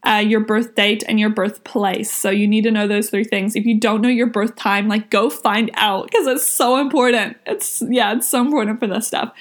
uh, 0.03 0.23
your 0.25 0.39
birth 0.39 0.75
date 0.75 1.03
and 1.07 1.19
your 1.19 1.29
birthplace. 1.29 2.11
So 2.11 2.29
you 2.29 2.47
need 2.47 2.63
to 2.63 2.71
know 2.71 2.87
those 2.87 3.09
three 3.09 3.25
things. 3.25 3.55
If 3.55 3.65
you 3.65 3.79
don't 3.79 4.01
know 4.01 4.09
your 4.09 4.27
birth 4.27 4.55
time, 4.55 4.87
like 4.87 5.09
go 5.09 5.29
find 5.29 5.69
out 5.73 6.05
because 6.05 6.25
it's 6.27 6.47
so 6.47 6.79
important. 6.79 7.37
It's 7.45 7.83
yeah, 7.87 8.15
it's 8.15 8.29
so 8.29 8.41
important 8.41 8.79
for 8.79 8.87
this 8.87 9.07
stuff. 9.07 9.33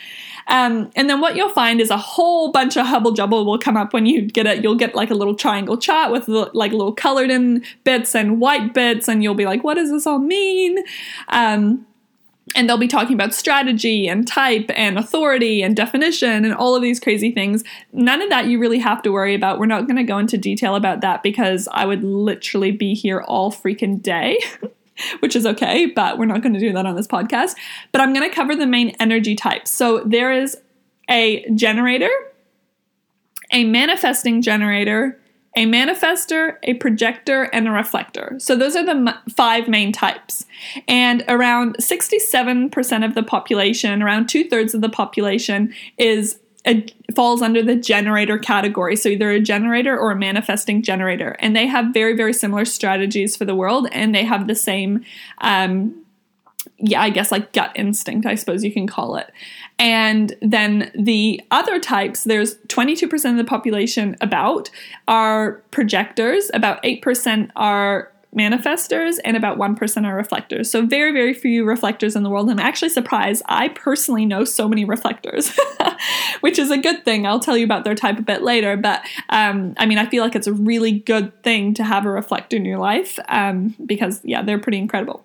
Um, 0.48 0.90
and 0.96 1.10
then 1.10 1.20
what 1.20 1.36
you'll 1.36 1.50
find 1.50 1.80
is 1.80 1.90
a 1.90 1.98
whole 1.98 2.50
bunch 2.50 2.76
of 2.76 2.86
hubble 2.86 3.12
jubble 3.12 3.44
will 3.44 3.58
come 3.58 3.76
up 3.76 3.92
when 3.92 4.06
you 4.06 4.22
get 4.22 4.46
it. 4.46 4.64
You'll 4.64 4.76
get 4.76 4.94
like 4.94 5.10
a 5.10 5.14
little 5.14 5.34
triangle 5.34 5.76
chart 5.76 6.10
with 6.10 6.26
like 6.26 6.72
little 6.72 6.92
colored 6.92 7.30
in 7.30 7.62
bits 7.84 8.14
and 8.14 8.40
white 8.40 8.72
bits, 8.74 9.08
and 9.08 9.22
you'll 9.22 9.34
be 9.34 9.44
like, 9.44 9.62
"What 9.62 9.74
does 9.74 9.90
this 9.90 10.06
all 10.06 10.18
mean?" 10.18 10.78
Um, 11.28 11.86
and 12.54 12.68
they'll 12.68 12.78
be 12.78 12.88
talking 12.88 13.14
about 13.14 13.34
strategy 13.34 14.08
and 14.08 14.26
type 14.26 14.70
and 14.74 14.98
authority 14.98 15.62
and 15.62 15.76
definition 15.76 16.44
and 16.44 16.54
all 16.54 16.74
of 16.74 16.82
these 16.82 17.00
crazy 17.00 17.30
things. 17.30 17.64
None 17.92 18.22
of 18.22 18.30
that 18.30 18.46
you 18.46 18.58
really 18.58 18.78
have 18.78 19.02
to 19.02 19.12
worry 19.12 19.34
about. 19.34 19.58
We're 19.58 19.66
not 19.66 19.86
going 19.86 19.96
to 19.96 20.04
go 20.04 20.18
into 20.18 20.38
detail 20.38 20.74
about 20.74 21.00
that 21.00 21.22
because 21.22 21.68
I 21.72 21.84
would 21.84 22.02
literally 22.04 22.70
be 22.70 22.94
here 22.94 23.20
all 23.20 23.52
freaking 23.52 24.00
day. 24.00 24.38
which 25.20 25.36
is 25.36 25.46
okay, 25.46 25.86
but 25.86 26.18
we're 26.18 26.24
not 26.24 26.42
going 26.42 26.54
to 26.54 26.58
do 26.58 26.72
that 26.72 26.84
on 26.84 26.96
this 26.96 27.06
podcast. 27.06 27.54
But 27.92 28.00
I'm 28.00 28.12
going 28.12 28.28
to 28.28 28.34
cover 28.34 28.56
the 28.56 28.66
main 28.66 28.96
energy 28.98 29.36
types. 29.36 29.70
So 29.70 30.02
there 30.04 30.32
is 30.32 30.56
a 31.08 31.48
generator, 31.54 32.10
a 33.52 33.62
manifesting 33.62 34.42
generator, 34.42 35.16
a 35.58 35.66
manifester, 35.66 36.56
a 36.62 36.74
projector, 36.74 37.42
and 37.52 37.66
a 37.66 37.72
reflector. 37.72 38.36
So 38.38 38.54
those 38.54 38.76
are 38.76 38.84
the 38.84 38.92
m- 38.92 39.14
five 39.34 39.66
main 39.66 39.90
types. 39.90 40.46
And 40.86 41.24
around 41.26 41.78
67% 41.78 43.04
of 43.04 43.16
the 43.16 43.24
population, 43.24 44.00
around 44.00 44.28
two 44.28 44.48
thirds 44.48 44.72
of 44.72 44.82
the 44.82 44.88
population, 44.88 45.74
is 45.96 46.38
a, 46.64 46.86
falls 47.16 47.42
under 47.42 47.60
the 47.60 47.74
generator 47.74 48.38
category. 48.38 48.94
So 48.94 49.08
either 49.08 49.30
a 49.32 49.40
generator 49.40 49.98
or 49.98 50.12
a 50.12 50.16
manifesting 50.16 50.80
generator. 50.80 51.34
And 51.40 51.56
they 51.56 51.66
have 51.66 51.92
very, 51.92 52.16
very 52.16 52.32
similar 52.32 52.64
strategies 52.64 53.36
for 53.36 53.44
the 53.44 53.56
world, 53.56 53.88
and 53.90 54.14
they 54.14 54.24
have 54.24 54.46
the 54.46 54.54
same. 54.54 55.04
Um, 55.38 56.04
yeah, 56.76 57.02
I 57.02 57.10
guess 57.10 57.32
like 57.32 57.52
gut 57.52 57.72
instinct, 57.74 58.26
I 58.26 58.36
suppose 58.36 58.62
you 58.62 58.72
can 58.72 58.86
call 58.86 59.16
it. 59.16 59.32
And 59.78 60.34
then 60.42 60.90
the 60.98 61.40
other 61.50 61.78
types, 61.78 62.24
there's 62.24 62.56
22% 62.66 63.30
of 63.30 63.36
the 63.36 63.44
population 63.44 64.16
about 64.20 64.70
are 65.06 65.62
projectors, 65.70 66.50
about 66.52 66.82
8% 66.82 67.50
are 67.54 68.12
manifestors, 68.36 69.16
and 69.24 69.36
about 69.36 69.56
1% 69.56 70.06
are 70.06 70.14
reflectors. 70.14 70.70
So, 70.70 70.84
very, 70.84 71.12
very 71.12 71.32
few 71.32 71.64
reflectors 71.64 72.14
in 72.14 72.22
the 72.24 72.30
world. 72.30 72.50
I'm 72.50 72.58
actually 72.58 72.90
surprised. 72.90 73.42
I 73.46 73.68
personally 73.68 74.26
know 74.26 74.44
so 74.44 74.68
many 74.68 74.84
reflectors, 74.84 75.56
which 76.40 76.58
is 76.58 76.70
a 76.70 76.78
good 76.78 77.04
thing. 77.04 77.26
I'll 77.26 77.40
tell 77.40 77.56
you 77.56 77.64
about 77.64 77.84
their 77.84 77.94
type 77.94 78.18
a 78.18 78.22
bit 78.22 78.42
later. 78.42 78.76
But 78.76 79.02
um, 79.30 79.74
I 79.78 79.86
mean, 79.86 79.98
I 79.98 80.06
feel 80.06 80.22
like 80.22 80.36
it's 80.36 80.46
a 80.46 80.52
really 80.52 80.92
good 80.92 81.42
thing 81.42 81.72
to 81.74 81.84
have 81.84 82.04
a 82.04 82.10
reflector 82.10 82.56
in 82.56 82.64
your 82.64 82.78
life 82.78 83.18
um, 83.28 83.74
because, 83.86 84.20
yeah, 84.24 84.42
they're 84.42 84.58
pretty 84.58 84.78
incredible. 84.78 85.24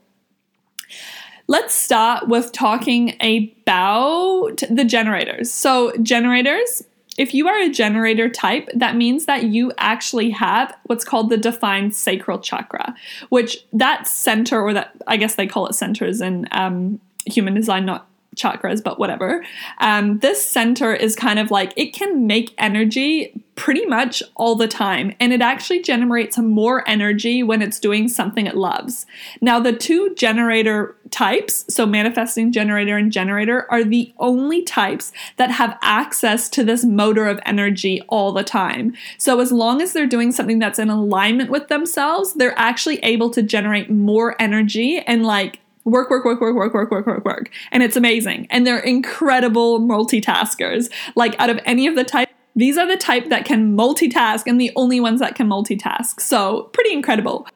Let's 1.48 1.76
start 1.76 2.28
with 2.28 2.52
talking 2.52 3.16
about 3.22 4.64
the 4.70 4.86
generators. 4.86 5.52
So, 5.52 5.92
generators, 6.02 6.84
if 7.18 7.34
you 7.34 7.48
are 7.48 7.60
a 7.60 7.70
generator 7.70 8.30
type, 8.30 8.70
that 8.74 8.96
means 8.96 9.26
that 9.26 9.44
you 9.44 9.72
actually 9.78 10.30
have 10.32 10.76
what's 10.86 11.04
called 11.04 11.30
the 11.30 11.38
defined 11.38 11.94
sacral 11.94 12.40
chakra, 12.40 12.96
which 13.30 13.66
that 13.74 14.08
center, 14.08 14.62
or 14.62 14.74
that 14.74 14.96
I 15.06 15.18
guess 15.18 15.36
they 15.36 15.46
call 15.46 15.68
it 15.68 15.74
centers 15.74 16.22
in 16.22 16.48
um, 16.52 17.00
human 17.26 17.54
design, 17.54 17.86
not 17.86 18.08
chakras, 18.36 18.84
but 18.84 19.00
whatever. 19.00 19.46
Um, 19.80 20.20
this 20.20 20.44
center 20.44 20.94
is 20.94 21.16
kind 21.16 21.40
of 21.40 21.52
like 21.52 21.74
it 21.76 21.94
can 21.94 22.28
make 22.28 22.54
energy 22.58 23.44
pretty 23.56 23.86
much 23.86 24.24
all 24.36 24.56
the 24.56 24.68
time, 24.68 25.14
and 25.20 25.32
it 25.32 25.42
actually 25.42 25.82
generates 25.82 26.38
more 26.38 26.88
energy 26.90 27.44
when 27.44 27.62
it's 27.62 27.80
doing 27.80 28.08
something 28.08 28.48
it 28.48 28.58
loves. 28.58 29.06
Now, 29.42 29.60
the 29.60 29.74
two 29.74 30.14
generator 30.16 30.96
types, 31.12 31.66
so 31.74 31.86
manifesting 31.86 32.52
generator 32.52 32.98
and 32.98 33.12
generator, 33.12 33.68
are 33.72 33.84
the 33.84 34.12
only 34.18 34.64
types 34.64 35.12
that 35.38 35.52
have 35.52 35.78
access 35.82 36.50
to 36.50 36.64
this 36.64 36.84
motor 36.84 37.28
of 37.28 37.40
energy 37.46 38.02
all 38.08 38.32
the 38.32 38.44
time. 38.44 38.94
So, 39.18 39.40
as 39.40 39.52
long 39.52 39.82
as 39.82 39.94
they're 39.94 40.08
doing 40.08 40.32
something 40.32 40.60
that's 40.60 40.80
in 40.80 40.90
alignment 40.90 41.52
with 41.52 41.68
themselves, 41.68 42.34
they're 42.34 42.58
actually 42.58 42.98
able 43.04 43.30
to 43.32 43.44
generate 43.44 43.90
more 43.90 44.36
energy 44.42 45.00
and 45.00 45.26
like 45.26 45.60
work, 45.86 46.10
work, 46.10 46.26
work, 46.26 46.42
work, 46.42 46.56
work, 46.56 46.74
work, 46.74 46.92
work, 46.92 47.08
work, 47.08 47.26
work. 47.26 47.50
And 47.72 47.84
it's 47.84 47.96
amazing. 47.96 48.48
And 48.50 48.66
they're 48.66 48.80
incredible 48.80 49.80
multitaskers. 49.80 50.92
Like 51.16 51.40
out 51.40 51.50
of 51.50 51.60
any 51.66 51.88
of 51.88 51.96
the 51.96 52.04
type, 52.04 52.30
these 52.56 52.78
are 52.78 52.88
the 52.88 52.98
type 52.98 53.30
that 53.30 53.46
can 53.46 53.76
multitask 53.76 54.44
and 54.46 54.60
the 54.60 54.72
only 54.76 55.00
ones 55.00 55.20
that 55.20 55.36
can 55.36 55.48
multitask. 55.48 56.22
So 56.22 56.64
pretty 56.74 56.94
incredible. 56.94 57.48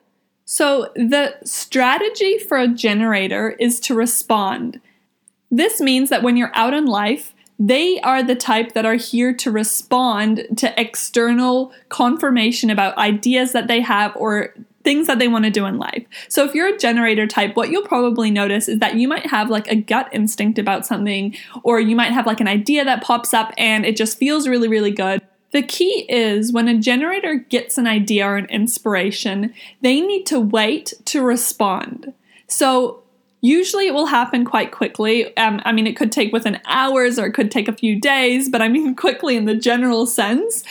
So 0.45 0.91
the 0.95 1.35
strategy 1.43 2.37
for 2.37 2.57
a 2.57 2.67
generator 2.67 3.51
is 3.59 3.79
to 3.81 3.93
respond. 3.93 4.79
This 5.51 5.79
means 5.79 6.09
that 6.09 6.23
when 6.23 6.37
you're 6.37 6.55
out 6.55 6.73
in 6.73 6.85
life, 6.85 7.33
they 7.59 7.99
are 8.01 8.21
the 8.21 8.35
type 8.35 8.73
that 8.73 8.85
are 8.85 8.95
here 8.95 9.33
to 9.33 9.51
respond 9.51 10.45
to 10.57 10.79
external 10.79 11.73
confirmation 11.89 12.69
about 12.69 12.97
ideas 12.97 13.51
that 13.53 13.67
they 13.67 13.81
have 13.81 14.15
or 14.15 14.53
things 14.87 15.05
that 15.07 15.19
they 15.19 15.27
want 15.27 15.43
to 15.43 15.51
do 15.51 15.65
in 15.65 15.77
life. 15.77 16.05
So 16.29 16.45
if 16.45 16.55
you're 16.55 16.73
a 16.73 16.77
generator 16.77 17.27
type, 17.27 17.57
what 17.57 17.69
you'll 17.69 17.85
probably 17.85 18.31
notice 18.31 18.69
is 18.69 18.79
that 18.79 18.95
you 18.95 19.05
might 19.09 19.25
have 19.25 19.49
like 19.49 19.67
a 19.67 19.75
gut 19.75 20.07
instinct 20.13 20.57
about 20.57 20.85
something, 20.85 21.35
or 21.63 21.81
you 21.81 21.93
might 21.93 22.13
have 22.13 22.25
like 22.25 22.39
an 22.39 22.47
idea 22.47 22.85
that 22.85 23.03
pops 23.03 23.33
up 23.33 23.53
and 23.57 23.85
it 23.85 23.97
just 23.97 24.17
feels 24.17 24.47
really, 24.47 24.69
really 24.69 24.91
good. 24.91 25.21
The 25.51 25.61
key 25.61 26.05
is 26.07 26.53
when 26.53 26.69
a 26.69 26.79
generator 26.79 27.35
gets 27.35 27.77
an 27.77 27.85
idea 27.85 28.25
or 28.25 28.37
an 28.37 28.45
inspiration, 28.45 29.53
they 29.81 29.99
need 29.99 30.25
to 30.27 30.39
wait 30.39 30.93
to 31.07 31.21
respond. 31.21 32.13
So 32.47 33.03
Usually 33.39 33.85
it 33.85 33.93
will 33.93 34.07
happen 34.07 34.45
quite 34.45 34.71
quickly. 34.71 35.37
Um, 35.37 35.61
I 35.63 35.71
mean, 35.71 35.85
it 35.85 35.95
could 35.95 36.11
take 36.11 36.33
within 36.33 36.59
hours 36.65 37.19
or 37.19 37.27
it 37.27 37.33
could 37.33 37.51
take 37.51 37.67
a 37.67 37.71
few 37.71 38.01
days, 38.01 38.49
but 38.49 38.63
I 38.63 38.67
mean 38.67 38.95
quickly 39.05 39.37
in 39.37 39.45
the 39.45 39.53
general 39.53 40.07
sense 40.07 40.63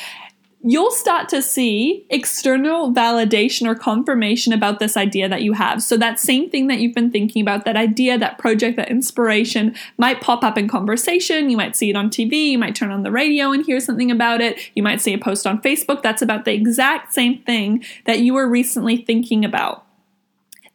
you'll 0.63 0.91
start 0.91 1.29
to 1.29 1.41
see 1.41 2.07
external 2.11 2.93
validation 2.93 3.69
or 3.69 3.75
confirmation 3.75 4.53
about 4.53 4.79
this 4.79 4.97
idea 4.97 5.29
that 5.29 5.43
you 5.43 5.53
have. 5.53 5.83
So, 5.83 5.97
that 5.97 6.19
same 6.19 6.51
thing 6.51 6.67
that 6.67 6.81
you've 6.81 6.95
been 6.95 7.11
thinking 7.11 7.43
about, 7.43 7.65
that 7.65 7.77
idea, 7.77 8.19
that 8.19 8.39
project, 8.39 8.77
that 8.77 8.91
inspiration 8.91 9.75
might 9.99 10.21
pop 10.21 10.43
up 10.43 10.59
in 10.59 10.69
conversation. 10.69 11.51
You 11.51 11.57
might 11.57 11.77
see 11.77 11.91
it 11.91 11.97
on 11.97 12.11
TV, 12.11 12.51
you 12.51 12.59
might 12.59 12.75
turn 12.75 12.91
on 12.91 13.03
the 13.03 13.13
radio 13.13 13.53
and 13.53 13.65
hear 13.65 13.81
something 13.81 14.11
about 14.11 14.41
it. 14.41 14.59
You 14.75 14.83
might 14.83 15.01
see 15.01 15.13
a 15.13 15.19
post 15.19 15.47
on 15.47 15.63
Facebook 15.63 16.03
that's 16.03 16.23
about 16.23 16.45
the 16.45 16.53
exact 16.53 17.13
same 17.13 17.39
thing 17.43 17.85
that 18.05 18.21
you 18.21 18.35
were 18.35 18.49
recently 18.49 18.97
thinking 18.97 19.45
about. 19.45 19.85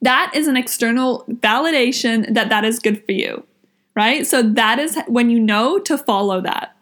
That 0.02 0.32
is 0.34 0.48
an 0.48 0.58
external 0.58 1.26
validation 1.28 2.34
that 2.34 2.50
that 2.50 2.64
is 2.64 2.80
good 2.80 3.06
for 3.06 3.12
you, 3.12 3.46
right? 3.96 4.26
So, 4.26 4.42
that 4.42 4.80
is 4.80 4.98
when 5.08 5.30
you 5.30 5.40
know 5.40 5.80
to 5.80 5.98
follow 5.98 6.40
that. 6.42 6.76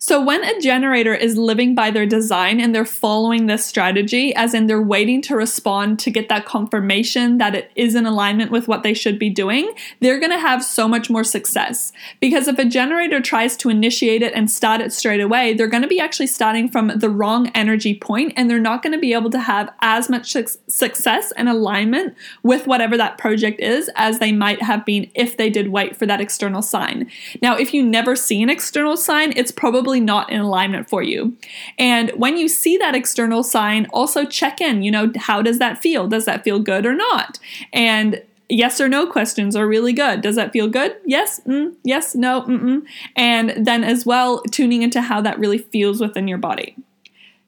So, 0.00 0.22
when 0.22 0.44
a 0.44 0.60
generator 0.60 1.12
is 1.12 1.36
living 1.36 1.74
by 1.74 1.90
their 1.90 2.06
design 2.06 2.60
and 2.60 2.72
they're 2.72 2.84
following 2.84 3.46
this 3.46 3.66
strategy, 3.66 4.32
as 4.32 4.54
in 4.54 4.68
they're 4.68 4.80
waiting 4.80 5.20
to 5.22 5.34
respond 5.34 5.98
to 5.98 6.10
get 6.12 6.28
that 6.28 6.46
confirmation 6.46 7.38
that 7.38 7.56
it 7.56 7.72
is 7.74 7.96
in 7.96 8.06
alignment 8.06 8.52
with 8.52 8.68
what 8.68 8.84
they 8.84 8.94
should 8.94 9.18
be 9.18 9.28
doing, 9.28 9.72
they're 9.98 10.20
going 10.20 10.30
to 10.30 10.38
have 10.38 10.62
so 10.62 10.86
much 10.86 11.10
more 11.10 11.24
success. 11.24 11.90
Because 12.20 12.46
if 12.46 12.60
a 12.60 12.64
generator 12.64 13.20
tries 13.20 13.56
to 13.56 13.70
initiate 13.70 14.22
it 14.22 14.32
and 14.34 14.48
start 14.48 14.80
it 14.80 14.92
straight 14.92 15.20
away, 15.20 15.52
they're 15.52 15.66
going 15.66 15.82
to 15.82 15.88
be 15.88 15.98
actually 15.98 16.28
starting 16.28 16.68
from 16.68 16.92
the 16.94 17.10
wrong 17.10 17.48
energy 17.48 17.96
point 17.96 18.34
and 18.36 18.48
they're 18.48 18.60
not 18.60 18.84
going 18.84 18.92
to 18.92 19.00
be 19.00 19.14
able 19.14 19.30
to 19.30 19.40
have 19.40 19.68
as 19.80 20.08
much 20.08 20.30
su- 20.30 20.46
success 20.68 21.32
and 21.32 21.48
alignment 21.48 22.14
with 22.44 22.68
whatever 22.68 22.96
that 22.96 23.18
project 23.18 23.58
is 23.58 23.90
as 23.96 24.20
they 24.20 24.30
might 24.30 24.62
have 24.62 24.86
been 24.86 25.10
if 25.16 25.36
they 25.36 25.50
did 25.50 25.70
wait 25.70 25.96
for 25.96 26.06
that 26.06 26.20
external 26.20 26.62
sign. 26.62 27.10
Now, 27.42 27.56
if 27.56 27.74
you 27.74 27.82
never 27.82 28.14
see 28.14 28.40
an 28.44 28.48
external 28.48 28.96
sign, 28.96 29.32
it's 29.34 29.50
probably 29.50 29.87
probably 29.88 30.00
not 30.00 30.30
in 30.30 30.38
alignment 30.38 30.86
for 30.86 31.02
you. 31.02 31.34
And 31.78 32.10
when 32.10 32.36
you 32.36 32.46
see 32.46 32.76
that 32.76 32.94
external 32.94 33.42
sign, 33.42 33.86
also 33.90 34.26
check 34.26 34.60
in, 34.60 34.82
you 34.82 34.90
know, 34.90 35.10
how 35.16 35.40
does 35.40 35.58
that 35.60 35.78
feel? 35.78 36.06
Does 36.06 36.26
that 36.26 36.44
feel 36.44 36.58
good 36.58 36.84
or 36.84 36.94
not? 36.94 37.38
And 37.72 38.22
yes 38.50 38.82
or 38.82 38.88
no 38.88 39.06
questions 39.06 39.56
are 39.56 39.66
really 39.66 39.94
good. 39.94 40.20
Does 40.20 40.36
that 40.36 40.52
feel 40.52 40.68
good? 40.68 40.94
Yes, 41.06 41.40
mm, 41.46 41.74
yes, 41.84 42.14
no, 42.14 42.42
mm-mm. 42.42 42.82
And 43.16 43.66
then 43.66 43.82
as 43.82 44.04
well, 44.04 44.42
tuning 44.50 44.82
into 44.82 45.00
how 45.00 45.22
that 45.22 45.38
really 45.38 45.58
feels 45.58 46.02
within 46.02 46.28
your 46.28 46.36
body. 46.36 46.76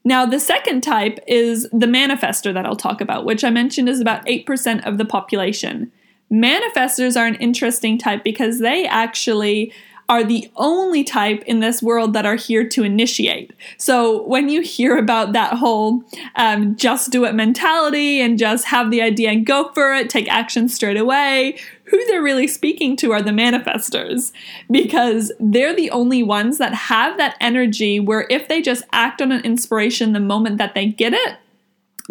Now, 0.03 0.25
the 0.25 0.39
second 0.39 0.81
type 0.81 1.19
is 1.27 1.69
the 1.71 1.85
manifester 1.85 2.51
that 2.55 2.65
I'll 2.65 2.75
talk 2.75 3.01
about, 3.01 3.23
which 3.23 3.43
I 3.43 3.51
mentioned 3.51 3.87
is 3.87 3.99
about 3.99 4.25
8% 4.25 4.87
of 4.87 4.97
the 4.97 5.05
population. 5.05 5.91
Manifestors 6.31 7.19
are 7.19 7.27
an 7.27 7.35
interesting 7.35 7.99
type 7.99 8.23
because 8.23 8.57
they 8.57 8.87
actually 8.87 9.71
are 10.11 10.25
the 10.25 10.51
only 10.57 11.05
type 11.05 11.41
in 11.43 11.61
this 11.61 11.81
world 11.81 12.11
that 12.11 12.25
are 12.25 12.35
here 12.35 12.67
to 12.67 12.83
initiate. 12.83 13.53
So 13.77 14.23
when 14.23 14.49
you 14.49 14.59
hear 14.59 14.97
about 14.97 15.31
that 15.31 15.53
whole 15.53 16.03
um, 16.35 16.75
just 16.75 17.11
do 17.11 17.23
it 17.23 17.33
mentality 17.33 18.19
and 18.19 18.37
just 18.37 18.65
have 18.65 18.91
the 18.91 19.01
idea 19.01 19.29
and 19.29 19.45
go 19.45 19.71
for 19.73 19.93
it, 19.93 20.09
take 20.09 20.27
action 20.27 20.67
straight 20.67 20.97
away, 20.97 21.57
who 21.85 22.05
they're 22.07 22.21
really 22.21 22.47
speaking 22.47 22.97
to 22.97 23.13
are 23.13 23.21
the 23.21 23.31
manifestors 23.31 24.33
because 24.69 25.31
they're 25.39 25.75
the 25.75 25.91
only 25.91 26.23
ones 26.23 26.57
that 26.57 26.73
have 26.73 27.15
that 27.15 27.37
energy 27.39 27.97
where 27.97 28.27
if 28.29 28.49
they 28.49 28.61
just 28.61 28.83
act 28.91 29.21
on 29.21 29.31
an 29.31 29.45
inspiration 29.45 30.11
the 30.11 30.19
moment 30.19 30.57
that 30.57 30.75
they 30.75 30.87
get 30.87 31.13
it, 31.13 31.37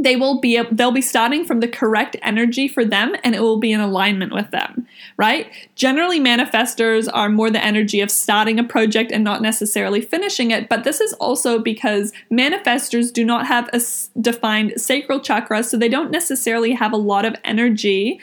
they 0.03 0.17
will 0.17 0.41
be 0.41 0.61
they'll 0.73 0.91
be 0.91 1.03
starting 1.03 1.45
from 1.45 1.61
the 1.61 1.69
correct 1.69 2.17
energy 2.23 2.67
for 2.67 2.85
them 2.85 3.15
and 3.23 3.35
it 3.35 3.41
will 3.41 3.59
be 3.59 3.73
in 3.73 3.81
alignment 3.81 4.33
with 4.33 4.51
them 4.51 4.87
right? 5.17 5.51
Generally 5.75 6.21
manifestors 6.21 7.09
are 7.13 7.29
more 7.29 7.51
the 7.51 7.63
energy 7.63 8.01
of 8.01 8.11
starting 8.11 8.59
a 8.59 8.65
project 8.65 9.13
and 9.13 9.23
not 9.23 9.43
necessarily 9.43 10.01
finishing 10.01 10.51
it 10.51 10.69
but 10.69 10.85
this 10.85 11.01
is 11.01 11.13
also 11.15 11.59
because 11.59 12.13
manifestors 12.33 13.13
do 13.13 13.25
not 13.25 13.47
have 13.47 13.69
a 13.73 13.81
defined 14.21 14.73
sacral 14.77 15.21
chakra 15.21 15.63
so 15.63 15.77
they 15.77 15.89
don't 15.89 16.11
necessarily 16.11 16.73
have 16.73 16.93
a 16.93 16.97
lot 16.97 17.25
of 17.25 17.37
energy 17.45 18.21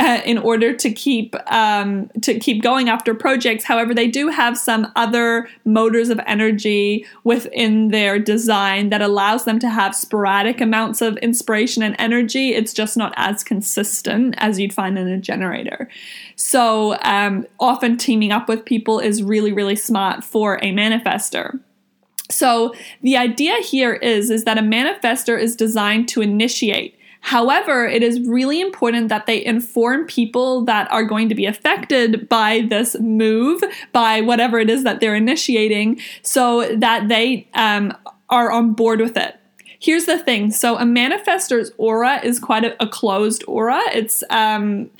uh, 0.00 0.22
in 0.24 0.38
order 0.38 0.74
to 0.74 0.90
keep 0.90 1.36
um, 1.52 2.08
to 2.22 2.38
keep 2.38 2.62
going 2.62 2.88
after 2.88 3.14
projects. 3.14 3.64
However, 3.64 3.94
they 3.94 4.08
do 4.08 4.28
have 4.28 4.56
some 4.56 4.90
other 4.96 5.46
motors 5.66 6.08
of 6.08 6.18
energy 6.26 7.06
within 7.22 7.88
their 7.88 8.18
design 8.18 8.88
that 8.88 9.02
allows 9.02 9.44
them 9.44 9.58
to 9.58 9.68
have 9.68 9.94
sporadic 9.94 10.60
amounts 10.60 11.02
of 11.02 11.18
inspiration 11.18 11.82
and 11.82 11.94
energy. 11.98 12.54
It's 12.54 12.72
just 12.72 12.96
not 12.96 13.12
as 13.16 13.44
consistent 13.44 14.34
as 14.38 14.58
you'd 14.58 14.72
find 14.72 14.98
in 14.98 15.06
a 15.06 15.18
generator. 15.18 15.90
So 16.34 16.96
um, 17.02 17.46
often 17.60 17.98
teaming 17.98 18.32
up 18.32 18.48
with 18.48 18.64
people 18.64 19.00
is 19.00 19.22
really 19.22 19.52
really 19.52 19.76
smart 19.76 20.24
for 20.24 20.56
a 20.62 20.72
manifester. 20.72 21.60
So 22.30 22.74
the 23.02 23.18
idea 23.18 23.56
here 23.60 23.94
is 23.94 24.30
is 24.30 24.44
that 24.44 24.56
a 24.56 24.62
manifester 24.62 25.38
is 25.38 25.54
designed 25.54 26.08
to 26.10 26.22
initiate. 26.22 26.96
However, 27.20 27.86
it 27.86 28.02
is 28.02 28.20
really 28.20 28.60
important 28.60 29.08
that 29.10 29.26
they 29.26 29.44
inform 29.44 30.06
people 30.06 30.64
that 30.64 30.90
are 30.90 31.04
going 31.04 31.28
to 31.28 31.34
be 31.34 31.46
affected 31.46 32.28
by 32.28 32.66
this 32.68 32.98
move, 32.98 33.62
by 33.92 34.20
whatever 34.20 34.58
it 34.58 34.70
is 34.70 34.84
that 34.84 35.00
they're 35.00 35.14
initiating, 35.14 36.00
so 36.22 36.74
that 36.76 37.08
they 37.08 37.46
um, 37.54 37.96
are 38.30 38.50
on 38.50 38.72
board 38.72 39.00
with 39.00 39.16
it. 39.16 39.36
Here's 39.78 40.04
the 40.04 40.18
thing 40.18 40.50
so, 40.50 40.76
a 40.76 40.84
manifestor's 40.84 41.72
aura 41.78 42.20
is 42.22 42.38
quite 42.38 42.64
a, 42.64 42.82
a 42.82 42.86
closed 42.86 43.44
aura. 43.46 43.80
It's 43.92 44.22
um, 44.30 44.90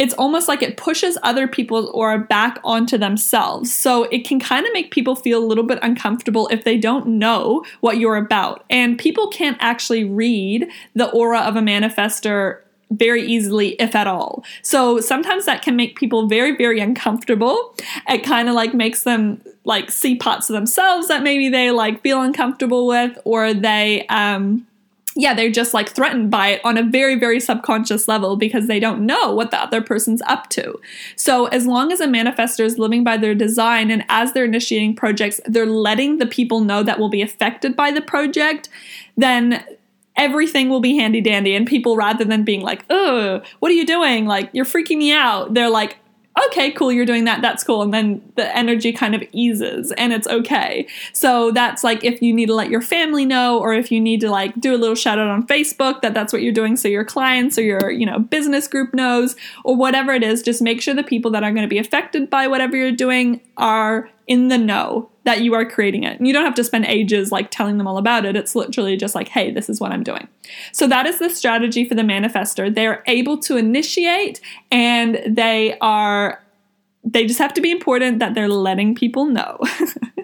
it's 0.00 0.14
almost 0.14 0.48
like 0.48 0.62
it 0.62 0.78
pushes 0.78 1.18
other 1.22 1.46
people's 1.46 1.90
aura 1.90 2.18
back 2.18 2.58
onto 2.64 2.96
themselves. 2.96 3.72
So 3.72 4.04
it 4.04 4.26
can 4.26 4.40
kind 4.40 4.66
of 4.66 4.72
make 4.72 4.90
people 4.90 5.14
feel 5.14 5.44
a 5.44 5.44
little 5.44 5.62
bit 5.62 5.78
uncomfortable 5.82 6.48
if 6.48 6.64
they 6.64 6.78
don't 6.78 7.06
know 7.06 7.66
what 7.80 7.98
you're 7.98 8.16
about. 8.16 8.64
And 8.70 8.98
people 8.98 9.28
can't 9.28 9.58
actually 9.60 10.04
read 10.04 10.66
the 10.94 11.10
aura 11.10 11.40
of 11.40 11.54
a 11.54 11.60
manifester 11.60 12.60
very 12.90 13.22
easily, 13.22 13.74
if 13.74 13.94
at 13.94 14.06
all. 14.06 14.42
So 14.62 15.00
sometimes 15.00 15.44
that 15.44 15.60
can 15.60 15.76
make 15.76 15.98
people 15.98 16.26
very, 16.26 16.56
very 16.56 16.80
uncomfortable. 16.80 17.74
It 18.08 18.24
kind 18.24 18.48
of 18.48 18.54
like 18.54 18.72
makes 18.72 19.02
them 19.02 19.42
like 19.64 19.90
see 19.90 20.16
parts 20.16 20.48
of 20.48 20.54
themselves 20.54 21.08
that 21.08 21.22
maybe 21.22 21.50
they 21.50 21.72
like 21.72 22.00
feel 22.00 22.22
uncomfortable 22.22 22.86
with, 22.86 23.18
or 23.26 23.52
they, 23.52 24.06
um, 24.06 24.66
yeah, 25.20 25.34
they're 25.34 25.50
just 25.50 25.74
like 25.74 25.90
threatened 25.90 26.30
by 26.30 26.48
it 26.48 26.60
on 26.64 26.78
a 26.78 26.82
very, 26.82 27.14
very 27.14 27.40
subconscious 27.40 28.08
level 28.08 28.36
because 28.36 28.66
they 28.66 28.80
don't 28.80 29.04
know 29.04 29.32
what 29.32 29.50
the 29.50 29.60
other 29.60 29.82
person's 29.82 30.22
up 30.22 30.48
to. 30.50 30.80
So, 31.14 31.46
as 31.46 31.66
long 31.66 31.92
as 31.92 32.00
a 32.00 32.06
manifestor 32.06 32.64
is 32.64 32.78
living 32.78 33.04
by 33.04 33.18
their 33.18 33.34
design 33.34 33.90
and 33.90 34.04
as 34.08 34.32
they're 34.32 34.46
initiating 34.46 34.96
projects, 34.96 35.38
they're 35.44 35.66
letting 35.66 36.18
the 36.18 36.26
people 36.26 36.60
know 36.60 36.82
that 36.82 36.98
will 36.98 37.10
be 37.10 37.20
affected 37.20 37.76
by 37.76 37.90
the 37.90 38.00
project, 38.00 38.70
then 39.16 39.62
everything 40.16 40.70
will 40.70 40.80
be 40.80 40.96
handy 40.96 41.20
dandy. 41.20 41.54
And 41.54 41.66
people, 41.66 41.96
rather 41.96 42.24
than 42.24 42.42
being 42.42 42.62
like, 42.62 42.84
oh, 42.88 43.42
what 43.58 43.70
are 43.70 43.74
you 43.74 43.86
doing? 43.86 44.26
Like, 44.26 44.48
you're 44.52 44.64
freaking 44.64 44.98
me 44.98 45.12
out, 45.12 45.52
they're 45.52 45.70
like, 45.70 45.98
okay, 46.46 46.70
cool, 46.70 46.92
you're 46.92 47.06
doing 47.06 47.24
that, 47.24 47.42
that's 47.42 47.64
cool. 47.64 47.82
And 47.82 47.92
then 47.92 48.22
the 48.36 48.56
energy 48.56 48.92
kind 48.92 49.14
of 49.14 49.22
eases 49.32 49.92
and 49.92 50.12
it's 50.12 50.28
okay. 50.28 50.86
So 51.12 51.50
that's 51.50 51.82
like 51.82 52.04
if 52.04 52.22
you 52.22 52.32
need 52.32 52.46
to 52.46 52.54
let 52.54 52.70
your 52.70 52.80
family 52.80 53.24
know 53.24 53.58
or 53.58 53.72
if 53.72 53.90
you 53.90 54.00
need 54.00 54.20
to 54.20 54.30
like 54.30 54.58
do 54.60 54.74
a 54.74 54.78
little 54.78 54.94
shout 54.94 55.18
out 55.18 55.28
on 55.28 55.46
Facebook 55.46 56.02
that 56.02 56.14
that's 56.14 56.32
what 56.32 56.42
you're 56.42 56.52
doing 56.52 56.76
so 56.76 56.88
your 56.88 57.04
clients 57.04 57.58
or 57.58 57.62
your, 57.62 57.90
you 57.90 58.06
know, 58.06 58.18
business 58.18 58.68
group 58.68 58.94
knows 58.94 59.34
or 59.64 59.76
whatever 59.76 60.12
it 60.12 60.22
is, 60.22 60.42
just 60.42 60.62
make 60.62 60.80
sure 60.80 60.94
the 60.94 61.02
people 61.02 61.30
that 61.32 61.42
are 61.42 61.50
going 61.50 61.62
to 61.62 61.68
be 61.68 61.78
affected 61.78 62.30
by 62.30 62.46
whatever 62.46 62.76
you're 62.76 62.92
doing 62.92 63.40
are 63.56 64.08
in 64.30 64.46
the 64.46 64.56
know 64.56 65.10
that 65.24 65.42
you 65.42 65.52
are 65.54 65.68
creating 65.68 66.04
it. 66.04 66.16
And 66.16 66.26
you 66.26 66.32
don't 66.32 66.44
have 66.44 66.54
to 66.54 66.62
spend 66.62 66.86
ages 66.86 67.32
like 67.32 67.50
telling 67.50 67.78
them 67.78 67.88
all 67.88 67.98
about 67.98 68.24
it. 68.24 68.36
It's 68.36 68.54
literally 68.54 68.96
just 68.96 69.12
like, 69.12 69.26
hey, 69.26 69.50
this 69.50 69.68
is 69.68 69.80
what 69.80 69.90
I'm 69.90 70.04
doing. 70.04 70.28
So 70.70 70.86
that 70.86 71.04
is 71.04 71.18
the 71.18 71.28
strategy 71.28 71.84
for 71.84 71.96
the 71.96 72.02
manifester. 72.02 72.72
They're 72.72 73.02
able 73.08 73.38
to 73.38 73.56
initiate 73.56 74.40
and 74.70 75.20
they 75.26 75.76
are 75.80 76.42
they 77.02 77.26
just 77.26 77.40
have 77.40 77.54
to 77.54 77.60
be 77.60 77.72
important 77.72 78.20
that 78.20 78.34
they're 78.34 78.48
letting 78.48 78.94
people 78.94 79.24
know. 79.24 79.58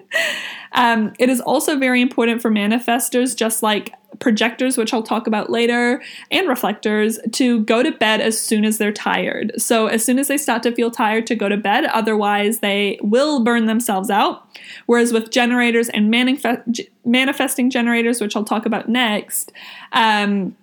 um, 0.71 1.11
it 1.19 1.27
is 1.27 1.41
also 1.41 1.77
very 1.77 2.01
important 2.01 2.41
for 2.41 2.49
manifestors, 2.49 3.35
just 3.35 3.61
like 3.61 3.93
projectors, 4.19 4.77
which 4.77 4.93
I'll 4.93 5.03
talk 5.03 5.27
about 5.27 5.49
later, 5.49 6.01
and 6.31 6.47
reflectors 6.47 7.19
to 7.33 7.61
go 7.61 7.83
to 7.83 7.91
bed 7.91 8.21
as 8.21 8.39
soon 8.39 8.65
as 8.65 8.77
they're 8.77 8.91
tired. 8.91 9.51
So, 9.57 9.87
as 9.87 10.03
soon 10.03 10.19
as 10.19 10.27
they 10.27 10.37
start 10.37 10.63
to 10.63 10.71
feel 10.71 10.91
tired, 10.91 11.27
to 11.27 11.35
go 11.35 11.49
to 11.49 11.57
bed, 11.57 11.85
otherwise, 11.85 12.59
they 12.59 12.99
will 13.01 13.43
burn 13.43 13.65
themselves 13.65 14.09
out. 14.09 14.47
Whereas 14.85 15.13
with 15.13 15.31
generators 15.31 15.89
and 15.89 16.13
manif- 16.13 16.87
manifesting 17.05 17.69
generators, 17.69 18.21
which 18.21 18.35
I'll 18.35 18.43
talk 18.43 18.65
about 18.65 18.89
next, 18.89 19.51
um, 19.93 20.55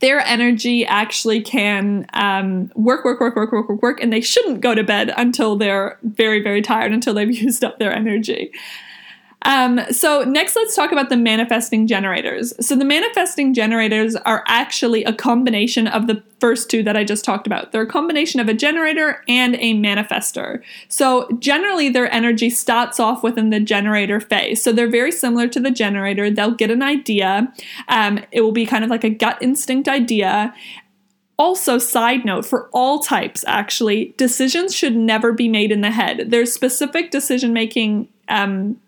their 0.00 0.20
energy 0.20 0.84
actually 0.86 1.42
can 1.42 2.06
um, 2.14 2.72
work, 2.74 3.04
work, 3.04 3.20
work, 3.20 3.36
work, 3.36 3.52
work, 3.52 3.68
work, 3.68 3.82
work, 3.82 4.02
and 4.02 4.12
they 4.12 4.20
shouldn't 4.20 4.60
go 4.60 4.74
to 4.74 4.82
bed 4.82 5.12
until 5.16 5.56
they're 5.56 5.98
very, 6.02 6.42
very 6.42 6.62
tired, 6.62 6.92
until 6.92 7.14
they've 7.14 7.30
used 7.42 7.62
up 7.62 7.78
their 7.78 7.92
energy. 7.92 8.50
Um, 9.42 9.80
so 9.90 10.22
next, 10.22 10.54
let's 10.54 10.76
talk 10.76 10.92
about 10.92 11.08
the 11.08 11.16
manifesting 11.16 11.86
generators. 11.86 12.52
So 12.64 12.76
the 12.76 12.84
manifesting 12.84 13.54
generators 13.54 14.14
are 14.16 14.44
actually 14.46 15.02
a 15.04 15.14
combination 15.14 15.86
of 15.86 16.06
the 16.06 16.22
first 16.40 16.70
two 16.70 16.82
that 16.82 16.96
I 16.96 17.04
just 17.04 17.24
talked 17.24 17.46
about. 17.46 17.72
They're 17.72 17.82
a 17.82 17.86
combination 17.86 18.40
of 18.40 18.48
a 18.48 18.54
generator 18.54 19.22
and 19.28 19.56
a 19.56 19.74
manifester. 19.74 20.62
So 20.88 21.28
generally, 21.38 21.88
their 21.88 22.12
energy 22.12 22.50
starts 22.50 23.00
off 23.00 23.22
within 23.22 23.50
the 23.50 23.60
generator 23.60 24.20
phase. 24.20 24.62
So 24.62 24.72
they're 24.72 24.90
very 24.90 25.12
similar 25.12 25.48
to 25.48 25.60
the 25.60 25.70
generator. 25.70 26.30
They'll 26.30 26.54
get 26.54 26.70
an 26.70 26.82
idea. 26.82 27.52
Um, 27.88 28.20
it 28.32 28.42
will 28.42 28.52
be 28.52 28.66
kind 28.66 28.84
of 28.84 28.90
like 28.90 29.04
a 29.04 29.10
gut 29.10 29.38
instinct 29.40 29.88
idea. 29.88 30.54
Also, 31.38 31.78
side 31.78 32.26
note 32.26 32.44
for 32.44 32.68
all 32.74 32.98
types, 32.98 33.42
actually, 33.46 34.12
decisions 34.18 34.74
should 34.74 34.94
never 34.94 35.32
be 35.32 35.48
made 35.48 35.72
in 35.72 35.80
the 35.80 35.90
head. 35.90 36.30
There's 36.30 36.52
specific 36.52 37.10
decision 37.10 37.54
making 37.54 38.08
um, 38.28 38.78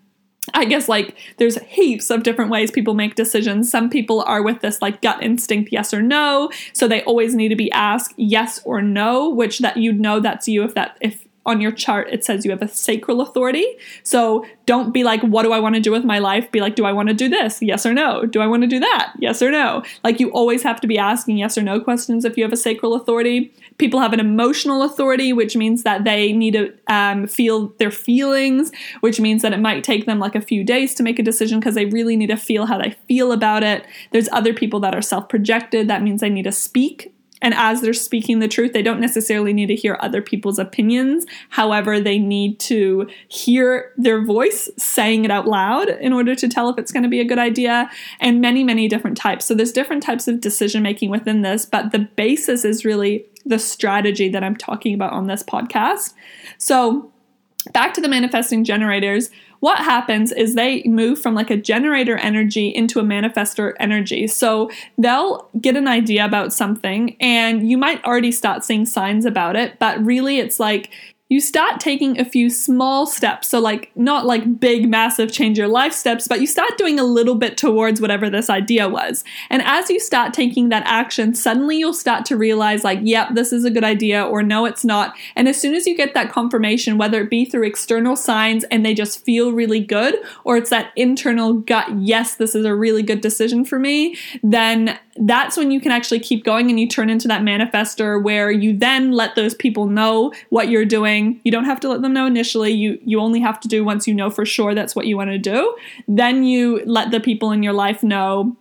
I 0.55 0.65
guess 0.65 0.89
like 0.89 1.17
there's 1.37 1.59
heaps 1.63 2.11
of 2.11 2.25
different 2.25 2.51
ways 2.51 2.71
people 2.71 2.95
make 2.95 3.15
decisions. 3.15 3.71
Some 3.71 3.89
people 3.89 4.23
are 4.23 4.43
with 4.43 4.61
this 4.61 4.83
like 4.83 5.01
gut 5.01 5.23
instinct 5.23 5.71
yes 5.73 5.95
or 5.95 6.03
no, 6.03 6.51
so 6.73 6.89
they 6.89 7.03
always 7.05 7.35
need 7.35 7.49
to 7.51 7.57
be 7.57 7.71
asked 7.73 8.15
yes 8.17 8.61
or 8.65 8.83
no, 8.83 9.29
which 9.29 9.61
that 9.61 9.77
you'd 9.77 10.01
know 10.01 10.21
that's 10.21 10.49
you 10.49 10.65
if 10.65 10.75
that 10.75 10.97
if 11.01 11.27
on 11.45 11.61
your 11.61 11.73
chart 11.73 12.09
it 12.11 12.25
says 12.25 12.45
you 12.45 12.51
have 12.51 12.63
a 12.63 12.69
sacral 12.69 13.21
authority. 13.21 13.67
So 14.03 14.47
don't 14.67 14.93
be 14.93 15.03
like, 15.03 15.21
what 15.23 15.43
do 15.43 15.53
I 15.53 15.59
want 15.59 15.75
to 15.75 15.81
do 15.81 15.91
with 15.91 16.05
my 16.05 16.19
life? 16.19 16.51
Be 16.53 16.61
like, 16.61 16.77
do 16.77 16.85
I 16.85 16.93
want 16.93 17.09
to 17.09 17.15
do 17.15 17.29
this? 17.29 17.61
Yes 17.61 17.85
or 17.85 17.93
no? 17.93 18.27
Do 18.27 18.41
I 18.41 18.47
want 18.47 18.63
to 18.63 18.69
do 18.69 18.79
that? 18.79 19.13
Yes 19.19 19.43
or 19.43 19.51
no? 19.51 19.83
Like 20.05 20.21
you 20.21 20.31
always 20.31 20.63
have 20.63 20.81
to 20.83 20.87
be 20.87 20.99
asking 20.99 21.39
yes 21.39 21.59
or 21.59 21.63
no 21.63 21.81
questions 21.81 22.25
if 22.25 22.37
you 22.37 22.45
have 22.45 22.53
a 22.53 22.57
sacral 22.57 22.95
authority. 22.95 23.53
People 23.79 23.99
have 24.01 24.13
an 24.13 24.21
emotional 24.21 24.83
authority, 24.83 25.33
which 25.33 25.57
means 25.57 25.83
that 25.83 26.05
they 26.05 26.33
need 26.33 26.53
to 26.53 26.73
um, 26.87 27.27
feel 27.27 27.69
their 27.79 27.91
feelings, 27.91 28.71
which 29.01 29.19
means 29.19 29.43
that 29.43 29.53
it 29.53 29.61
might 29.61 29.83
take 29.83 30.07
them 30.07 30.19
like 30.19 30.35
a 30.35 30.41
few 30.41 30.63
days 30.63 30.95
to 30.95 31.03
make 31.03 31.19
a 31.19 31.23
decision 31.23 31.59
because 31.59 31.75
they 31.75 31.87
really 31.87 32.17
need 32.17 32.29
to 32.29 32.37
feel 32.37 32.67
how 32.67 32.79
they 32.79 32.97
feel 33.09 33.33
about 33.33 33.65
it. 33.65 33.85
There's 34.13 34.29
other 34.31 34.55
people 34.55 34.79
that 34.81 34.95
are 34.95 35.03
self 35.03 35.29
projected. 35.29 35.89
That 35.89 36.03
means 36.03 36.21
they 36.21 36.31
need 36.31 36.45
to 36.45 36.53
speak 36.53 37.13
and 37.43 37.53
as 37.55 37.81
they're 37.81 37.93
speaking 37.93 38.39
the 38.39 38.49
truth, 38.49 38.73
they 38.73 38.83
don't 38.83 39.01
necessarily 39.01 39.53
need 39.53 39.67
to 39.67 39.75
hear 39.75 39.99
other 40.01 40.23
people's 40.23 40.59
opinions. 40.59 41.27
However, 41.51 42.01
they 42.01 42.19
need 42.19 42.59
to 42.61 43.09
hear 43.29 43.93
their 43.97 44.25
voice 44.25 44.71
saying 44.79 45.25
it 45.25 45.31
out 45.31 45.47
loud 45.47 45.91
in 45.91 46.13
order 46.13 46.35
to 46.35 46.49
tell 46.49 46.71
if 46.71 46.79
it's 46.79 46.93
going 46.93 47.03
to 47.03 47.09
be 47.09 47.21
a 47.21 47.25
good 47.25 47.39
idea, 47.39 47.91
and 48.21 48.41
many, 48.41 48.65
many 48.65 48.89
different 48.89 49.17
types. 49.17 49.45
So 49.45 49.55
there's 49.55 49.73
different 49.73 50.03
types 50.03 50.29
of 50.29 50.41
decision 50.41 50.83
making 50.83 51.11
within 51.11 51.43
this, 51.43 51.67
but 51.67 51.93
the 51.93 51.99
basis 52.17 52.65
is 52.65 52.85
really 52.85 53.27
the 53.45 53.59
strategy 53.59 54.29
that 54.29 54.45
I'm 54.45 54.57
talking 54.57 54.95
about 54.95 55.13
on 55.13 55.27
this 55.27 55.43
podcast. 55.43 56.15
So 56.59 57.13
back 57.73 57.93
to 57.95 58.01
the 58.01 58.09
manifesting 58.09 58.65
generators 58.65 59.31
what 59.63 59.79
happens 59.79 60.33
is 60.33 60.57
they 60.57 60.83
move 60.83 61.21
from 61.21 61.37
like 61.37 61.49
a 61.49 61.57
generator 61.57 62.17
energy 62.17 62.67
into 62.67 62.99
a 62.99 63.05
manifestor 63.05 63.75
energy. 63.79 64.27
So 64.27 64.73
they'll 64.99 65.49
get 65.61 65.77
an 65.77 65.87
idea 65.87 66.25
about 66.25 66.53
something 66.53 67.17
and 67.21 67.71
you 67.71 67.79
might 67.79 68.03
already 68.05 68.33
start 68.33 68.65
seeing 68.65 68.85
signs 68.87 69.25
about 69.25 69.55
it, 69.55 69.79
but 69.79 70.05
really 70.05 70.41
it's 70.41 70.59
like 70.59 70.91
you 71.33 71.41
start 71.41 71.81
taking 71.81 72.21
a 72.21 72.27
few 72.27 72.51
small 72.51 73.07
steps. 73.07 73.49
So, 73.49 73.59
like, 73.59 73.91
not 73.97 74.27
like 74.27 74.61
big, 74.61 74.91
massive 74.91 75.33
change 75.33 75.57
your 75.57 75.67
life 75.67 75.95
steps, 75.95 76.29
but 76.29 76.43
you 76.43 76.47
start 76.47 76.77
doing 76.77 77.01
a 77.01 77.05
little 77.05 77.37
bit 77.37 77.57
towards 77.57 78.03
whatever 78.03 78.29
this 78.29 78.51
idea 78.51 78.87
was. 78.87 79.25
And 79.49 79.63
as 79.63 79.89
you 79.89 79.99
start 79.99 80.35
taking 80.35 80.69
that 80.69 80.83
action, 80.85 81.35
suddenly 81.35 81.79
you'll 81.79 81.95
start 81.95 82.27
to 82.27 82.37
realize, 82.37 82.85
like, 82.85 82.99
yep, 83.03 83.29
this 83.33 83.51
is 83.51 83.65
a 83.65 83.71
good 83.71 83.83
idea, 83.83 84.23
or 84.23 84.43
no, 84.43 84.67
it's 84.67 84.85
not. 84.85 85.17
And 85.35 85.49
as 85.49 85.59
soon 85.59 85.75
as 85.75 85.87
you 85.87 85.97
get 85.97 86.13
that 86.13 86.31
confirmation, 86.31 86.99
whether 86.99 87.23
it 87.23 87.31
be 87.31 87.47
through 87.47 87.65
external 87.65 88.15
signs 88.15 88.65
and 88.65 88.85
they 88.85 88.93
just 88.93 89.25
feel 89.25 89.53
really 89.53 89.81
good, 89.81 90.17
or 90.45 90.59
it's 90.59 90.69
that 90.69 90.93
internal 90.97 91.55
gut, 91.55 91.89
yes, 91.99 92.35
this 92.35 92.55
is 92.55 92.67
a 92.67 92.75
really 92.75 93.03
good 93.03 93.23
decision 93.23 93.65
for 93.65 93.79
me, 93.79 94.19
then 94.43 94.99
that's 95.17 95.57
when 95.57 95.71
you 95.71 95.81
can 95.81 95.93
actually 95.93 96.21
keep 96.21 96.45
going 96.45 96.71
and 96.71 96.81
you 96.81 96.89
turn 96.89 97.11
into 97.11 97.29
that 97.29 97.43
manifester 97.43 98.23
where 98.23 98.51
you 98.51 98.77
then 98.77 99.13
let 99.13 99.35
those 99.35 99.55
people 99.55 99.87
know 99.87 100.33
what 100.49 100.69
you're 100.69 100.85
doing. 100.85 101.41
You 101.45 101.53
don't 101.53 101.65
have 101.65 101.81
to 101.81 101.89
let 101.89 102.03
them 102.03 102.13
know 102.13 102.27
initially. 102.27 102.71
You 102.71 102.99
you 103.05 103.21
only 103.21 103.41
have 103.41 103.61
to 103.61 103.69
do 103.69 103.85
once 103.85 104.09
you 104.09 104.15
know 104.15 104.31
for 104.31 104.47
sure 104.47 104.75
that's 104.75 104.97
what 104.97 105.07
you 105.07 105.17
want 105.17 105.31
to 105.31 105.39
do. 105.39 105.77
Then 106.09 106.45
you 106.45 106.83
let 106.87 107.11
the 107.11 107.21
people 107.21 107.53
in 107.53 107.63
your 107.63 107.75
life 107.75 108.03
know 108.03 108.57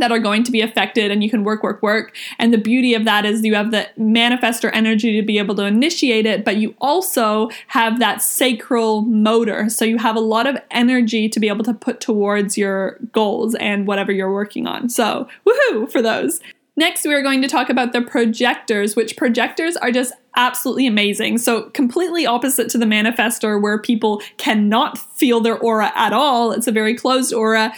that 0.00 0.12
are 0.12 0.18
going 0.18 0.42
to 0.44 0.50
be 0.50 0.60
affected 0.60 1.10
and 1.10 1.22
you 1.22 1.30
can 1.30 1.44
work 1.44 1.62
work 1.62 1.82
work. 1.82 2.14
And 2.38 2.52
the 2.52 2.58
beauty 2.58 2.94
of 2.94 3.04
that 3.04 3.24
is 3.24 3.44
you 3.44 3.54
have 3.54 3.70
the 3.70 3.88
manifestor 3.98 4.70
energy 4.72 5.18
to 5.20 5.26
be 5.26 5.38
able 5.38 5.54
to 5.56 5.64
initiate 5.64 6.26
it 6.26 6.44
but 6.44 6.56
you 6.56 6.74
also 6.80 7.48
have 7.68 7.98
that 7.98 8.22
sacral 8.22 9.02
motor. 9.02 9.68
So 9.68 9.84
you 9.84 9.98
have 9.98 10.16
a 10.16 10.20
lot 10.20 10.46
of 10.46 10.56
energy 10.70 11.28
to 11.28 11.40
be 11.40 11.48
able 11.48 11.64
to 11.64 11.74
put 11.74 12.00
towards 12.00 12.58
your 12.58 12.98
goals 13.12 13.54
and 13.56 13.86
whatever 13.86 14.12
you're 14.12 14.32
working 14.32 14.66
on. 14.66 14.88
So 14.88 15.28
woohoo 15.46 15.90
for 15.90 16.02
those. 16.02 16.40
Next, 16.76 17.04
we 17.04 17.12
are 17.12 17.20
going 17.20 17.42
to 17.42 17.48
talk 17.48 17.68
about 17.68 17.92
the 17.92 18.00
projectors, 18.00 18.96
which 18.96 19.16
projectors 19.16 19.76
are 19.76 19.90
just 19.90 20.14
absolutely 20.36 20.86
amazing. 20.86 21.36
So, 21.36 21.64
completely 21.70 22.26
opposite 22.26 22.70
to 22.70 22.78
the 22.78 22.86
manifestor, 22.86 23.60
where 23.60 23.78
people 23.78 24.22
cannot 24.38 24.96
feel 24.96 25.40
their 25.40 25.58
aura 25.58 25.92
at 25.94 26.14
all. 26.14 26.52
It's 26.52 26.66
a 26.66 26.72
very 26.72 26.94
closed 26.94 27.34
aura 27.34 27.74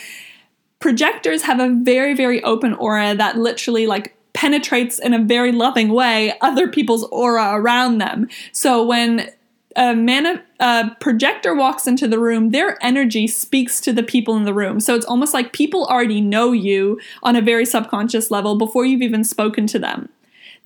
projectors 0.82 1.42
have 1.42 1.60
a 1.60 1.70
very, 1.70 2.14
very 2.14 2.42
open 2.44 2.74
aura 2.74 3.14
that 3.14 3.38
literally 3.38 3.86
like 3.86 4.14
penetrates 4.34 4.98
in 4.98 5.14
a 5.14 5.22
very 5.22 5.52
loving 5.52 5.90
way 5.90 6.36
other 6.40 6.68
people's 6.68 7.04
aura 7.04 7.52
around 7.54 7.98
them. 7.98 8.28
So 8.52 8.84
when 8.84 9.30
a, 9.76 9.94
man, 9.94 10.42
a 10.60 10.90
projector 11.00 11.54
walks 11.54 11.86
into 11.86 12.06
the 12.08 12.18
room, 12.18 12.50
their 12.50 12.76
energy 12.84 13.26
speaks 13.26 13.80
to 13.82 13.92
the 13.92 14.02
people 14.02 14.36
in 14.36 14.44
the 14.44 14.52
room. 14.52 14.80
So 14.80 14.94
it's 14.94 15.06
almost 15.06 15.32
like 15.32 15.52
people 15.52 15.86
already 15.86 16.20
know 16.20 16.52
you 16.52 17.00
on 17.22 17.36
a 17.36 17.42
very 17.42 17.64
subconscious 17.64 18.30
level 18.30 18.56
before 18.56 18.84
you've 18.84 19.02
even 19.02 19.24
spoken 19.24 19.66
to 19.68 19.78
them. 19.78 20.08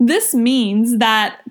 This 0.00 0.34
means 0.34 0.98
that 0.98 1.42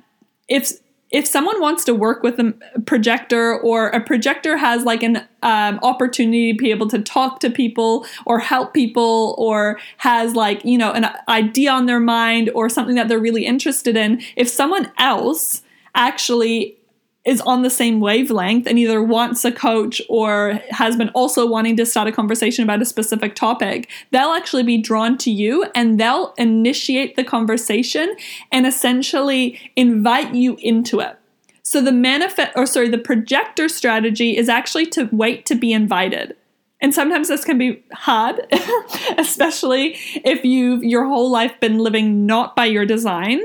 if 0.48 0.72
if 1.16 1.26
someone 1.26 1.62
wants 1.62 1.86
to 1.86 1.96
work 1.96 2.24
with 2.24 2.38
a 2.42 2.54
projector 2.86 3.58
or 3.60 3.88
a 3.88 4.02
projector 4.02 4.58
has 4.58 4.84
like 4.84 5.02
an 5.02 5.26
um, 5.44 5.80
opportunity 5.82 6.52
to 6.52 6.58
be 6.58 6.72
able 6.72 6.90
to 6.90 7.02
talk 7.02 7.40
to 7.40 7.50
people 7.50 8.06
or 8.26 8.38
help 8.38 8.74
people 8.74 9.34
or 9.38 9.80
has 9.96 10.36
like 10.36 10.64
you 10.66 10.78
know 10.78 10.92
an 10.92 11.08
idea 11.30 11.72
on 11.72 11.86
their 11.86 12.02
mind 12.02 12.50
or 12.54 12.68
something 12.68 12.96
that 12.96 13.08
they're 13.08 13.18
really 13.18 13.46
interested 13.46 13.96
in 13.96 14.22
if 14.36 14.50
someone 14.50 14.92
else 14.98 15.62
actually 15.96 16.78
is 17.26 17.42
on 17.42 17.64
the 17.64 17.70
same 17.70 18.00
wavelength 18.00 18.68
and 18.68 18.78
either 18.78 19.02
wants 19.02 19.44
a 19.44 19.52
coach 19.52 20.02
or 20.08 20.62
has 20.70 20.96
been 20.96 21.10
also 21.10 21.48
wanting 21.48 21.76
to 21.76 21.86
start 21.86 22.08
a 22.08 22.12
conversation 22.12 22.64
about 22.64 22.82
a 22.82 22.86
specific 22.86 23.36
topic, 23.36 23.90
they'll 24.12 24.32
actually 24.32 24.64
be 24.64 24.78
drawn 24.78 25.18
to 25.18 25.32
you 25.32 25.66
and 25.74 26.00
they'll 26.00 26.34
initiate 26.38 27.16
the 27.16 27.24
conversation 27.24 28.16
and 28.52 28.68
essentially 28.68 29.60
invite 29.76 30.34
you 30.36 30.56
into 30.62 31.00
it. 31.00 31.18
So 31.64 31.82
the 31.82 31.92
manifest 31.92 32.52
or 32.56 32.68
sorry, 32.68 32.90
the 32.90 33.00
projector 33.00 33.68
strategy 33.68 34.38
is 34.38 34.48
actually 34.48 34.86
to 34.88 35.10
wait 35.12 35.48
to 35.48 35.56
be 35.56 35.74
invited. 35.74 36.36
And 36.80 36.94
sometimes 36.94 37.30
this 37.30 37.44
can 37.44 37.58
be 37.58 37.84
hard, 37.92 38.42
especially 39.18 39.98
if 40.24 40.46
you've 40.46 40.84
your 40.84 41.06
whole 41.06 41.32
life 41.32 41.60
been 41.60 41.80
living 41.80 42.28
not 42.28 42.56
by 42.56 42.66
your 42.66 42.86
design 42.86 43.42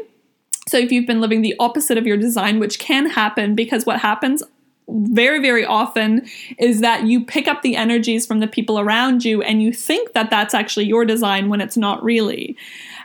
so 0.71 0.79
if 0.79 0.93
you've 0.93 1.07
been 1.07 1.21
living 1.21 1.43
the 1.43 1.57
opposite 1.59 1.99
of 1.99 2.07
your 2.07 2.17
design, 2.17 2.61
which 2.61 2.79
can 2.79 3.11
happen 3.11 3.57
because 3.57 3.85
what 3.85 3.99
happens 3.99 4.45
very, 4.89 5.41
very 5.41 5.65
often 5.65 6.25
is 6.59 6.81
that 6.81 7.07
you 7.07 7.25
pick 7.25 7.49
up 7.49 7.63
the 7.63 7.75
energies 7.75 8.25
from 8.25 8.39
the 8.39 8.47
people 8.47 8.79
around 8.79 9.25
you 9.25 9.43
and 9.43 9.61
you 9.61 9.73
think 9.73 10.13
that 10.13 10.31
that's 10.31 10.55
actually 10.55 10.87
your 10.87 11.05
design 11.05 11.49
when 11.49 11.61
it's 11.61 11.77
not 11.77 12.03
really. 12.05 12.57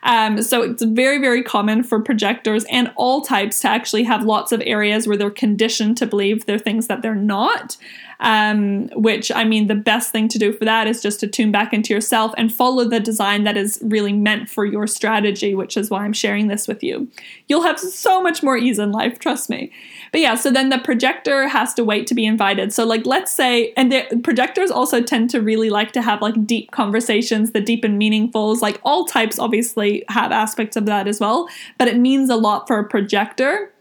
Um, 0.03 0.43
so 0.43 0.61
it's 0.61 0.83
very, 0.83 1.17
very 1.17 1.41
common 1.41 1.83
for 1.83 1.99
projectors 1.99 2.65
and 2.65 2.91
all 2.95 3.21
types 3.21 3.61
to 3.61 3.67
actually 3.67 4.03
have 4.03 4.23
lots 4.23 4.51
of 4.51 4.61
areas 4.63 5.07
where 5.07 5.17
they're 5.17 5.31
conditioned 5.31 5.97
to 5.97 6.05
believe 6.05 6.45
they're 6.45 6.59
things 6.59 6.85
that 6.85 7.01
they're 7.01 7.15
not. 7.15 7.77
Um, 8.19 8.89
which 8.95 9.31
I 9.31 9.43
mean, 9.43 9.67
the 9.67 9.75
best 9.75 10.11
thing 10.11 10.27
to 10.29 10.39
do 10.39 10.53
for 10.53 10.65
that 10.65 10.87
is 10.87 11.01
just 11.01 11.19
to 11.19 11.27
tune 11.27 11.51
back 11.51 11.73
into 11.73 11.93
yourself 11.93 12.33
and 12.37 12.53
follow 12.53 12.85
the 12.85 12.99
design 12.99 13.43
that 13.43 13.57
is 13.57 13.79
really 13.81 14.13
meant 14.13 14.49
for 14.49 14.65
your 14.65 14.87
strategy, 14.87 15.53
which 15.53 15.75
is 15.75 15.89
why 15.89 16.03
I'm 16.03 16.13
sharing 16.13 16.47
this 16.47 16.67
with 16.67 16.81
you. 16.83 17.09
You'll 17.47 17.63
have 17.63 17.79
so 17.79 18.21
much 18.21 18.41
more 18.41 18.57
ease 18.57 18.79
in 18.79 18.91
life, 18.91 19.19
trust 19.19 19.49
me. 19.49 19.71
But 20.11 20.21
yeah, 20.21 20.35
so 20.35 20.51
then 20.51 20.69
the 20.69 20.79
projector 20.79 21.47
has 21.47 21.73
to 21.73 21.83
wait 21.83 22.07
to 22.07 22.15
be 22.15 22.25
invited. 22.25 22.71
So, 22.71 22.85
like, 22.85 23.05
let's 23.05 23.31
say, 23.31 23.73
and 23.75 23.91
the 23.91 24.21
projectors 24.23 24.71
also 24.71 25.01
tend 25.01 25.29
to 25.31 25.41
really 25.41 25.69
like 25.69 25.91
to 25.93 26.01
have 26.01 26.21
like 26.21 26.45
deep 26.45 26.71
conversations, 26.71 27.51
the 27.51 27.61
deep 27.61 27.83
and 27.83 28.01
meaningfuls. 28.01 28.61
Like, 28.61 28.79
all 28.83 29.05
types 29.05 29.39
obviously 29.39 30.05
have 30.09 30.31
aspects 30.31 30.77
of 30.77 30.85
that 30.85 31.07
as 31.07 31.19
well, 31.19 31.49
but 31.77 31.87
it 31.87 31.97
means 31.97 32.29
a 32.29 32.35
lot 32.35 32.67
for 32.67 32.79
a 32.79 32.87
projector 32.87 33.71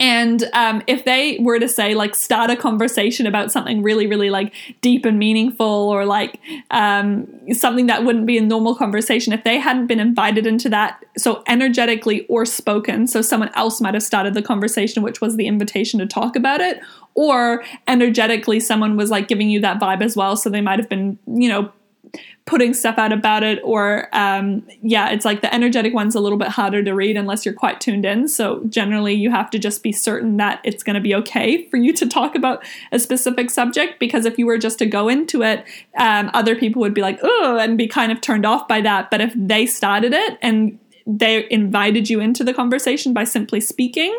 and 0.00 0.48
um, 0.54 0.82
if 0.86 1.04
they 1.04 1.38
were 1.40 1.60
to 1.60 1.68
say, 1.68 1.94
like, 1.94 2.14
start 2.14 2.50
a 2.50 2.56
conversation 2.56 3.26
about 3.26 3.52
something 3.52 3.82
really, 3.82 4.06
really 4.06 4.30
like 4.30 4.54
deep 4.80 5.04
and 5.04 5.18
meaningful, 5.18 5.66
or 5.66 6.06
like 6.06 6.40
um, 6.70 7.28
something 7.52 7.86
that 7.86 8.04
wouldn't 8.04 8.26
be 8.26 8.38
a 8.38 8.40
normal 8.40 8.74
conversation, 8.74 9.32
if 9.32 9.44
they 9.44 9.58
hadn't 9.58 9.86
been 9.86 10.00
invited 10.00 10.46
into 10.46 10.70
that, 10.70 11.04
so 11.18 11.42
energetically 11.46 12.26
or 12.26 12.46
spoken, 12.46 13.06
so 13.06 13.20
someone 13.20 13.50
else 13.54 13.80
might 13.80 13.94
have 13.94 14.02
started 14.02 14.32
the 14.32 14.42
conversation, 14.42 15.02
which 15.02 15.20
was 15.20 15.36
the 15.36 15.46
invitation 15.46 16.00
to 16.00 16.06
talk 16.06 16.34
about 16.34 16.60
it, 16.60 16.80
or 17.14 17.62
energetically, 17.86 18.58
someone 18.58 18.96
was 18.96 19.10
like 19.10 19.28
giving 19.28 19.50
you 19.50 19.60
that 19.60 19.78
vibe 19.78 20.00
as 20.00 20.16
well, 20.16 20.34
so 20.36 20.48
they 20.48 20.62
might 20.62 20.78
have 20.78 20.88
been, 20.88 21.18
you 21.26 21.48
know, 21.48 21.70
putting 22.46 22.74
stuff 22.74 22.98
out 22.98 23.12
about 23.12 23.44
it 23.44 23.60
or 23.62 24.08
um, 24.12 24.66
yeah 24.82 25.10
it's 25.10 25.24
like 25.24 25.40
the 25.40 25.54
energetic 25.54 25.94
one's 25.94 26.14
a 26.14 26.20
little 26.20 26.38
bit 26.38 26.48
harder 26.48 26.82
to 26.82 26.92
read 26.92 27.16
unless 27.16 27.44
you're 27.44 27.54
quite 27.54 27.80
tuned 27.80 28.04
in. 28.04 28.26
So 28.26 28.62
generally 28.68 29.14
you 29.14 29.30
have 29.30 29.50
to 29.50 29.58
just 29.58 29.82
be 29.82 29.92
certain 29.92 30.36
that 30.38 30.60
it's 30.64 30.82
going 30.82 30.94
to 30.94 31.00
be 31.00 31.14
okay 31.14 31.68
for 31.68 31.76
you 31.76 31.92
to 31.92 32.08
talk 32.08 32.34
about 32.34 32.64
a 32.92 32.98
specific 32.98 33.50
subject 33.50 34.00
because 34.00 34.26
if 34.26 34.38
you 34.38 34.46
were 34.46 34.58
just 34.58 34.78
to 34.80 34.86
go 34.86 35.08
into 35.08 35.42
it 35.42 35.64
um, 35.96 36.30
other 36.34 36.56
people 36.56 36.80
would 36.80 36.94
be 36.94 37.02
like 37.02 37.18
oh 37.22 37.58
and 37.60 37.78
be 37.78 37.86
kind 37.86 38.10
of 38.10 38.20
turned 38.20 38.46
off 38.46 38.66
by 38.66 38.80
that. 38.80 39.10
But 39.10 39.20
if 39.20 39.32
they 39.36 39.66
started 39.66 40.12
it 40.12 40.38
and 40.42 40.78
they 41.06 41.46
invited 41.50 42.10
you 42.10 42.20
into 42.20 42.44
the 42.44 42.54
conversation 42.54 43.12
by 43.12 43.24
simply 43.24 43.60
speaking 43.60 44.18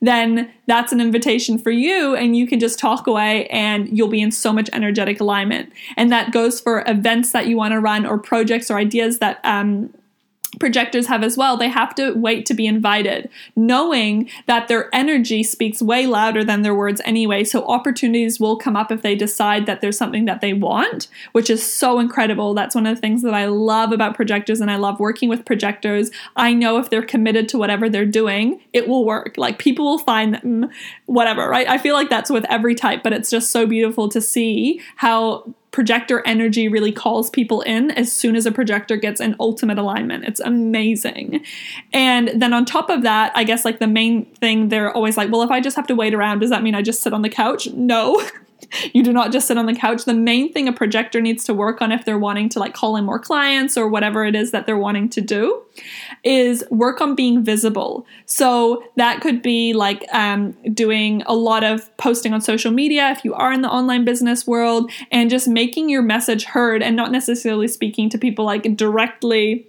then 0.00 0.50
that's 0.66 0.92
an 0.92 1.00
invitation 1.00 1.58
for 1.58 1.70
you 1.70 2.14
and 2.14 2.36
you 2.36 2.46
can 2.46 2.60
just 2.60 2.78
talk 2.78 3.06
away 3.06 3.46
and 3.48 3.96
you'll 3.96 4.08
be 4.08 4.20
in 4.20 4.30
so 4.30 4.52
much 4.52 4.70
energetic 4.72 5.20
alignment. 5.20 5.72
And 5.96 6.12
that 6.12 6.32
goes 6.32 6.60
for 6.60 6.84
events 6.86 7.32
that 7.32 7.48
you 7.48 7.56
want 7.56 7.72
to 7.72 7.80
run 7.80 8.06
or 8.06 8.18
projects 8.18 8.70
or 8.70 8.78
ideas 8.78 9.18
that 9.18 9.40
um, 9.44 9.92
projectors 10.58 11.06
have 11.06 11.22
as 11.22 11.36
well, 11.36 11.56
they 11.56 11.68
have 11.68 11.94
to 11.94 12.12
wait 12.12 12.46
to 12.46 12.54
be 12.54 12.66
invited, 12.66 13.28
knowing 13.54 14.28
that 14.46 14.68
their 14.68 14.92
energy 14.94 15.42
speaks 15.42 15.82
way 15.82 16.06
louder 16.06 16.42
than 16.42 16.62
their 16.62 16.74
words 16.74 17.02
anyway. 17.04 17.44
So 17.44 17.66
opportunities 17.66 18.40
will 18.40 18.56
come 18.56 18.76
up 18.76 18.90
if 18.90 19.02
they 19.02 19.14
decide 19.14 19.66
that 19.66 19.80
there's 19.80 19.98
something 19.98 20.24
that 20.24 20.40
they 20.40 20.52
want, 20.52 21.08
which 21.32 21.50
is 21.50 21.62
so 21.70 21.98
incredible. 21.98 22.54
That's 22.54 22.74
one 22.74 22.86
of 22.86 22.96
the 22.96 23.00
things 23.00 23.22
that 23.22 23.34
I 23.34 23.46
love 23.46 23.92
about 23.92 24.14
projectors 24.14 24.60
and 24.60 24.70
I 24.70 24.76
love 24.76 24.98
working 24.98 25.28
with 25.28 25.44
projectors. 25.44 26.10
I 26.34 26.54
know 26.54 26.78
if 26.78 26.88
they're 26.88 27.02
committed 27.02 27.48
to 27.50 27.58
whatever 27.58 27.88
they're 27.88 28.06
doing, 28.06 28.60
it 28.72 28.88
will 28.88 29.04
work. 29.04 29.34
Like 29.36 29.58
people 29.58 29.84
will 29.84 29.98
find 29.98 30.34
them, 30.34 30.70
whatever, 31.06 31.48
right? 31.48 31.68
I 31.68 31.78
feel 31.78 31.94
like 31.94 32.08
that's 32.08 32.30
with 32.30 32.46
every 32.48 32.74
type, 32.74 33.02
but 33.02 33.12
it's 33.12 33.30
just 33.30 33.50
so 33.50 33.66
beautiful 33.66 34.08
to 34.08 34.20
see 34.20 34.80
how 34.96 35.54
projector 35.78 36.26
energy 36.26 36.66
really 36.66 36.90
calls 36.90 37.30
people 37.30 37.60
in 37.60 37.92
as 37.92 38.12
soon 38.12 38.34
as 38.34 38.46
a 38.46 38.50
projector 38.50 38.96
gets 38.96 39.20
an 39.20 39.36
ultimate 39.38 39.78
alignment. 39.78 40.24
It's 40.24 40.40
amazing. 40.40 41.44
And 41.92 42.32
then 42.34 42.52
on 42.52 42.64
top 42.64 42.90
of 42.90 43.04
that, 43.04 43.30
I 43.36 43.44
guess 43.44 43.64
like 43.64 43.78
the 43.78 43.86
main 43.86 44.24
thing 44.24 44.70
they're 44.70 44.90
always 44.90 45.16
like, 45.16 45.30
well, 45.30 45.42
if 45.42 45.52
I 45.52 45.60
just 45.60 45.76
have 45.76 45.86
to 45.86 45.94
wait 45.94 46.14
around, 46.14 46.40
does 46.40 46.50
that 46.50 46.64
mean 46.64 46.74
I 46.74 46.82
just 46.82 47.00
sit 47.00 47.12
on 47.12 47.22
the 47.22 47.28
couch? 47.28 47.68
No. 47.74 48.20
you 48.92 49.04
do 49.04 49.12
not 49.12 49.30
just 49.30 49.46
sit 49.46 49.56
on 49.56 49.66
the 49.66 49.72
couch. 49.72 50.04
The 50.04 50.14
main 50.14 50.52
thing 50.52 50.66
a 50.66 50.72
projector 50.72 51.20
needs 51.20 51.44
to 51.44 51.54
work 51.54 51.80
on 51.80 51.92
if 51.92 52.04
they're 52.04 52.18
wanting 52.18 52.48
to 52.48 52.58
like 52.58 52.74
call 52.74 52.96
in 52.96 53.04
more 53.04 53.20
clients 53.20 53.76
or 53.76 53.86
whatever 53.86 54.24
it 54.24 54.34
is 54.34 54.50
that 54.50 54.66
they're 54.66 54.76
wanting 54.76 55.08
to 55.10 55.20
do 55.20 55.62
is 56.24 56.64
work 56.70 57.00
on 57.00 57.14
being 57.14 57.44
visible. 57.44 58.06
So 58.26 58.82
that 58.96 59.20
could 59.20 59.42
be 59.42 59.72
like 59.72 60.04
um, 60.12 60.52
doing 60.72 61.22
a 61.26 61.34
lot 61.34 61.64
of 61.64 61.94
posting 61.96 62.32
on 62.32 62.40
social 62.40 62.70
media 62.70 63.10
if 63.10 63.24
you 63.24 63.34
are 63.34 63.52
in 63.52 63.62
the 63.62 63.70
online 63.70 64.04
business 64.04 64.46
world 64.46 64.90
and 65.10 65.30
just 65.30 65.48
making 65.48 65.88
your 65.88 66.02
message 66.02 66.44
heard 66.44 66.82
and 66.82 66.96
not 66.96 67.12
necessarily 67.12 67.68
speaking 67.68 68.08
to 68.10 68.18
people 68.18 68.44
like 68.44 68.76
directly 68.76 69.66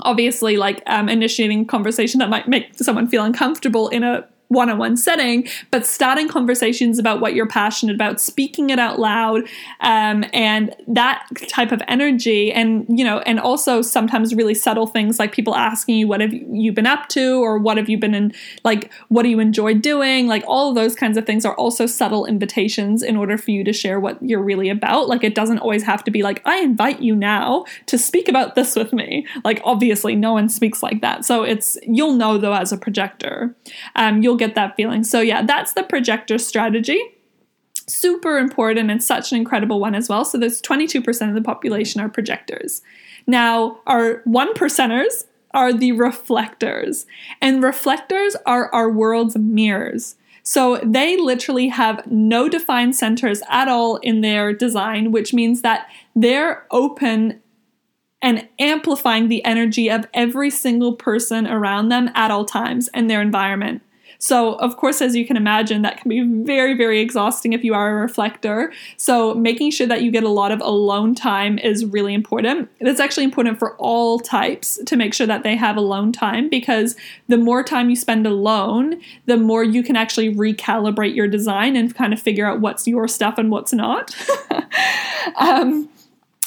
obviously 0.00 0.56
like 0.56 0.82
um, 0.86 1.08
initiating 1.08 1.64
conversation 1.66 2.18
that 2.18 2.28
might 2.28 2.48
make 2.48 2.74
someone 2.74 3.06
feel 3.06 3.22
uncomfortable 3.22 3.88
in 3.90 4.02
a 4.02 4.26
one 4.54 4.70
on 4.70 4.78
one 4.78 4.96
setting, 4.96 5.46
but 5.70 5.84
starting 5.84 6.28
conversations 6.28 6.98
about 6.98 7.20
what 7.20 7.34
you're 7.34 7.46
passionate 7.46 7.94
about, 7.94 8.20
speaking 8.20 8.70
it 8.70 8.78
out 8.78 8.98
loud, 8.98 9.42
um, 9.80 10.24
and 10.32 10.74
that 10.88 11.26
type 11.48 11.72
of 11.72 11.82
energy. 11.88 12.52
And, 12.52 12.86
you 12.88 13.04
know, 13.04 13.18
and 13.26 13.38
also 13.38 13.82
sometimes 13.82 14.34
really 14.34 14.54
subtle 14.54 14.86
things 14.86 15.18
like 15.18 15.32
people 15.32 15.54
asking 15.54 15.96
you, 15.96 16.06
what 16.06 16.20
have 16.20 16.32
you 16.32 16.72
been 16.72 16.86
up 16.86 17.08
to? 17.10 17.42
Or 17.42 17.58
what 17.58 17.76
have 17.76 17.88
you 17.88 17.98
been 17.98 18.14
in, 18.14 18.32
like, 18.64 18.92
what 19.08 19.24
do 19.24 19.28
you 19.28 19.40
enjoy 19.40 19.74
doing? 19.74 20.26
Like, 20.28 20.44
all 20.46 20.68
of 20.68 20.74
those 20.76 20.94
kinds 20.94 21.18
of 21.18 21.26
things 21.26 21.44
are 21.44 21.56
also 21.56 21.86
subtle 21.86 22.26
invitations 22.26 23.02
in 23.02 23.16
order 23.16 23.36
for 23.36 23.50
you 23.50 23.64
to 23.64 23.72
share 23.72 23.98
what 23.98 24.22
you're 24.22 24.42
really 24.42 24.68
about. 24.68 25.08
Like, 25.08 25.24
it 25.24 25.34
doesn't 25.34 25.58
always 25.58 25.82
have 25.82 26.04
to 26.04 26.10
be 26.10 26.22
like, 26.22 26.40
I 26.44 26.58
invite 26.58 27.00
you 27.00 27.16
now 27.16 27.64
to 27.86 27.98
speak 27.98 28.28
about 28.28 28.54
this 28.54 28.76
with 28.76 28.92
me. 28.92 29.26
Like, 29.42 29.60
obviously, 29.64 30.14
no 30.14 30.34
one 30.34 30.48
speaks 30.48 30.82
like 30.82 31.00
that. 31.00 31.24
So 31.24 31.42
it's, 31.42 31.78
you'll 31.82 32.12
know 32.12 32.38
though 32.38 32.52
as 32.52 32.70
a 32.70 32.76
projector. 32.76 33.56
Um, 33.96 34.22
you'll 34.22 34.36
get 34.36 34.43
that 34.54 34.76
feeling. 34.76 35.04
So, 35.04 35.20
yeah, 35.20 35.42
that's 35.42 35.72
the 35.72 35.82
projector 35.82 36.38
strategy. 36.38 37.00
Super 37.86 38.38
important 38.38 38.90
and 38.90 39.02
such 39.02 39.32
an 39.32 39.38
incredible 39.38 39.80
one 39.80 39.94
as 39.94 40.08
well. 40.08 40.24
So, 40.24 40.36
there's 40.36 40.60
22% 40.60 41.28
of 41.28 41.34
the 41.34 41.42
population 41.42 42.00
are 42.00 42.08
projectors. 42.08 42.82
Now, 43.26 43.80
our 43.86 44.20
one 44.24 44.52
percenters 44.54 45.24
are 45.52 45.72
the 45.72 45.92
reflectors, 45.92 47.06
and 47.40 47.62
reflectors 47.62 48.36
are 48.44 48.72
our 48.74 48.90
world's 48.90 49.36
mirrors. 49.36 50.16
So 50.42 50.78
they 50.84 51.16
literally 51.16 51.68
have 51.68 52.06
no 52.06 52.50
defined 52.50 52.94
centers 52.94 53.40
at 53.48 53.66
all 53.66 53.96
in 53.96 54.20
their 54.20 54.52
design, 54.52 55.10
which 55.10 55.32
means 55.32 55.62
that 55.62 55.88
they're 56.14 56.66
open 56.70 57.40
and 58.20 58.46
amplifying 58.58 59.28
the 59.28 59.42
energy 59.44 59.90
of 59.90 60.06
every 60.12 60.50
single 60.50 60.94
person 60.94 61.46
around 61.46 61.88
them 61.88 62.10
at 62.14 62.30
all 62.30 62.44
times 62.44 62.90
in 62.92 63.06
their 63.06 63.22
environment. 63.22 63.80
So, 64.24 64.54
of 64.54 64.78
course, 64.78 65.02
as 65.02 65.14
you 65.14 65.26
can 65.26 65.36
imagine, 65.36 65.82
that 65.82 66.00
can 66.00 66.08
be 66.08 66.22
very, 66.22 66.72
very 66.72 66.98
exhausting 66.98 67.52
if 67.52 67.62
you 67.62 67.74
are 67.74 67.90
a 67.90 68.00
reflector. 68.00 68.72
So, 68.96 69.34
making 69.34 69.72
sure 69.72 69.86
that 69.86 70.00
you 70.00 70.10
get 70.10 70.24
a 70.24 70.30
lot 70.30 70.50
of 70.50 70.62
alone 70.62 71.14
time 71.14 71.58
is 71.58 71.84
really 71.84 72.14
important. 72.14 72.70
It's 72.80 73.00
actually 73.00 73.24
important 73.24 73.58
for 73.58 73.76
all 73.76 74.18
types 74.18 74.80
to 74.86 74.96
make 74.96 75.12
sure 75.12 75.26
that 75.26 75.42
they 75.42 75.56
have 75.56 75.76
alone 75.76 76.10
time 76.10 76.48
because 76.48 76.96
the 77.28 77.36
more 77.36 77.62
time 77.62 77.90
you 77.90 77.96
spend 77.96 78.26
alone, 78.26 78.98
the 79.26 79.36
more 79.36 79.62
you 79.62 79.82
can 79.82 79.94
actually 79.94 80.34
recalibrate 80.34 81.14
your 81.14 81.28
design 81.28 81.76
and 81.76 81.94
kind 81.94 82.14
of 82.14 82.18
figure 82.18 82.46
out 82.46 82.60
what's 82.60 82.86
your 82.86 83.06
stuff 83.06 83.36
and 83.36 83.50
what's 83.50 83.74
not. 83.74 84.16
um, 85.36 85.86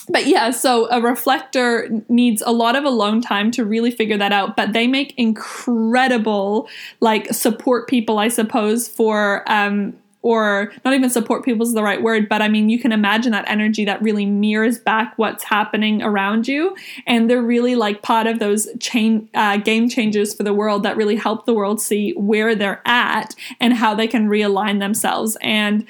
but 0.10 0.28
yeah, 0.28 0.52
so 0.52 0.90
a 0.90 1.02
reflector 1.02 1.90
needs 2.10 2.42
a 2.46 2.52
lot 2.52 2.76
of 2.76 2.84
alone 2.84 3.22
time 3.22 3.52
to 3.52 3.66
really 3.66 3.92
figure 3.92 4.18
that 4.18 4.32
out. 4.32 4.56
But 4.56 4.74
they 4.74 4.88
make 4.88 5.14
incredible, 5.18 6.70
like, 7.00 7.34
support 7.34 7.88
people, 7.88 8.18
I 8.20 8.30
suppose, 8.30 8.88
for, 8.88 9.44
um, 9.52 9.94
or 10.24 10.74
not 10.84 10.94
even 10.94 11.10
support 11.10 11.46
people 11.46 11.66
is 11.66 11.74
the 11.74 11.84
right 11.84 12.02
word, 12.02 12.28
but 12.28 12.42
I 12.42 12.50
mean, 12.50 12.70
you 12.70 12.80
can 12.80 12.92
imagine 12.92 13.32
that 13.32 13.46
energy 13.48 13.86
that 13.86 14.02
really 14.02 14.26
mirrors 14.26 14.78
back 14.78 15.14
what's 15.16 15.44
happening 15.44 16.02
around 16.02 16.50
you. 16.50 16.76
And 17.06 17.30
they're 17.30 17.42
really 17.42 17.76
like 17.76 18.02
part 18.02 18.28
of 18.28 18.40
those 18.40 18.68
chain, 18.80 19.30
uh, 19.36 19.56
game 19.58 19.88
changers 19.88 20.34
for 20.34 20.44
the 20.44 20.54
world 20.54 20.84
that 20.84 20.98
really 20.98 21.16
help 21.16 21.46
the 21.46 21.54
world 21.54 21.80
see 21.80 22.12
where 22.18 22.56
they're 22.56 22.82
at 22.86 23.36
and 23.62 23.74
how 23.74 23.96
they 23.96 24.08
can 24.08 24.28
realign 24.28 24.80
themselves. 24.80 25.38
And 25.40 25.86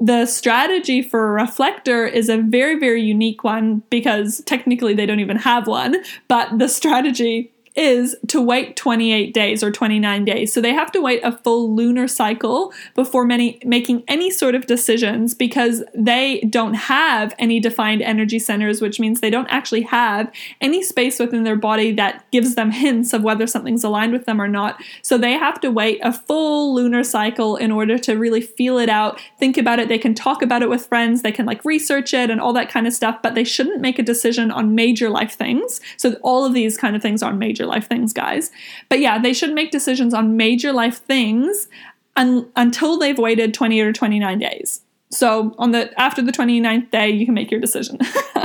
the 0.00 0.24
strategy 0.24 1.02
for 1.02 1.28
a 1.28 1.42
reflector 1.42 2.06
is 2.06 2.30
a 2.30 2.38
very, 2.38 2.78
very 2.78 3.02
unique 3.02 3.44
one 3.44 3.82
because 3.90 4.42
technically 4.46 4.94
they 4.94 5.04
don't 5.04 5.20
even 5.20 5.36
have 5.36 5.66
one, 5.66 5.96
but 6.26 6.58
the 6.58 6.68
strategy 6.68 7.52
is 7.80 8.14
to 8.28 8.42
wait 8.42 8.76
28 8.76 9.32
days 9.32 9.64
or 9.64 9.70
29 9.70 10.26
days. 10.26 10.52
So 10.52 10.60
they 10.60 10.74
have 10.74 10.92
to 10.92 11.00
wait 11.00 11.22
a 11.24 11.32
full 11.32 11.74
lunar 11.74 12.06
cycle 12.08 12.74
before 12.94 13.24
many, 13.24 13.58
making 13.64 14.04
any 14.06 14.30
sort 14.30 14.54
of 14.54 14.66
decisions 14.66 15.32
because 15.32 15.82
they 15.94 16.40
don't 16.50 16.74
have 16.74 17.34
any 17.38 17.58
defined 17.58 18.02
energy 18.02 18.38
centers, 18.38 18.82
which 18.82 19.00
means 19.00 19.20
they 19.20 19.30
don't 19.30 19.48
actually 19.48 19.80
have 19.80 20.30
any 20.60 20.82
space 20.82 21.18
within 21.18 21.44
their 21.44 21.56
body 21.56 21.90
that 21.92 22.30
gives 22.30 22.54
them 22.54 22.70
hints 22.70 23.14
of 23.14 23.22
whether 23.22 23.46
something's 23.46 23.82
aligned 23.82 24.12
with 24.12 24.26
them 24.26 24.42
or 24.42 24.48
not. 24.48 24.78
So 25.00 25.16
they 25.16 25.32
have 25.32 25.58
to 25.62 25.70
wait 25.70 26.00
a 26.02 26.12
full 26.12 26.74
lunar 26.74 27.02
cycle 27.02 27.56
in 27.56 27.72
order 27.72 27.96
to 28.00 28.18
really 28.18 28.42
feel 28.42 28.76
it 28.76 28.90
out, 28.90 29.18
think 29.38 29.56
about 29.56 29.78
it. 29.78 29.88
They 29.88 29.98
can 29.98 30.14
talk 30.14 30.42
about 30.42 30.60
it 30.60 30.68
with 30.68 30.84
friends, 30.86 31.22
they 31.22 31.32
can 31.32 31.46
like 31.46 31.64
research 31.64 32.12
it 32.12 32.28
and 32.28 32.42
all 32.42 32.52
that 32.52 32.68
kind 32.68 32.86
of 32.86 32.92
stuff, 32.92 33.22
but 33.22 33.34
they 33.34 33.44
shouldn't 33.44 33.80
make 33.80 33.98
a 33.98 34.02
decision 34.02 34.50
on 34.50 34.74
major 34.74 35.08
life 35.08 35.32
things. 35.32 35.80
So 35.96 36.16
all 36.22 36.44
of 36.44 36.52
these 36.52 36.76
kind 36.76 36.94
of 36.94 37.00
things 37.00 37.22
are 37.22 37.32
major 37.32 37.69
life 37.70 37.88
things, 37.88 38.12
guys. 38.12 38.50
But 38.88 39.00
yeah, 39.00 39.18
they 39.18 39.32
should 39.32 39.54
make 39.54 39.70
decisions 39.70 40.12
on 40.14 40.36
major 40.36 40.72
life 40.72 40.98
things 40.98 41.68
un- 42.16 42.50
until 42.56 42.98
they've 42.98 43.18
waited 43.18 43.54
20 43.54 43.80
or 43.80 43.92
29 43.92 44.38
days. 44.38 44.82
So 45.10 45.54
on 45.58 45.72
the 45.72 45.98
after 46.00 46.22
the 46.22 46.32
29th 46.32 46.90
day, 46.90 47.10
you 47.10 47.24
can 47.24 47.34
make 47.34 47.50
your 47.50 47.60
decision. 47.60 47.98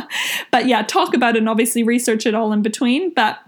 but 0.51 0.67
yeah, 0.67 0.81
talk 0.81 1.13
about 1.13 1.35
it 1.35 1.39
and 1.39 1.49
obviously 1.49 1.83
research 1.83 2.25
it 2.25 2.33
all 2.33 2.51
in 2.53 2.61
between. 2.61 3.13
But 3.13 3.39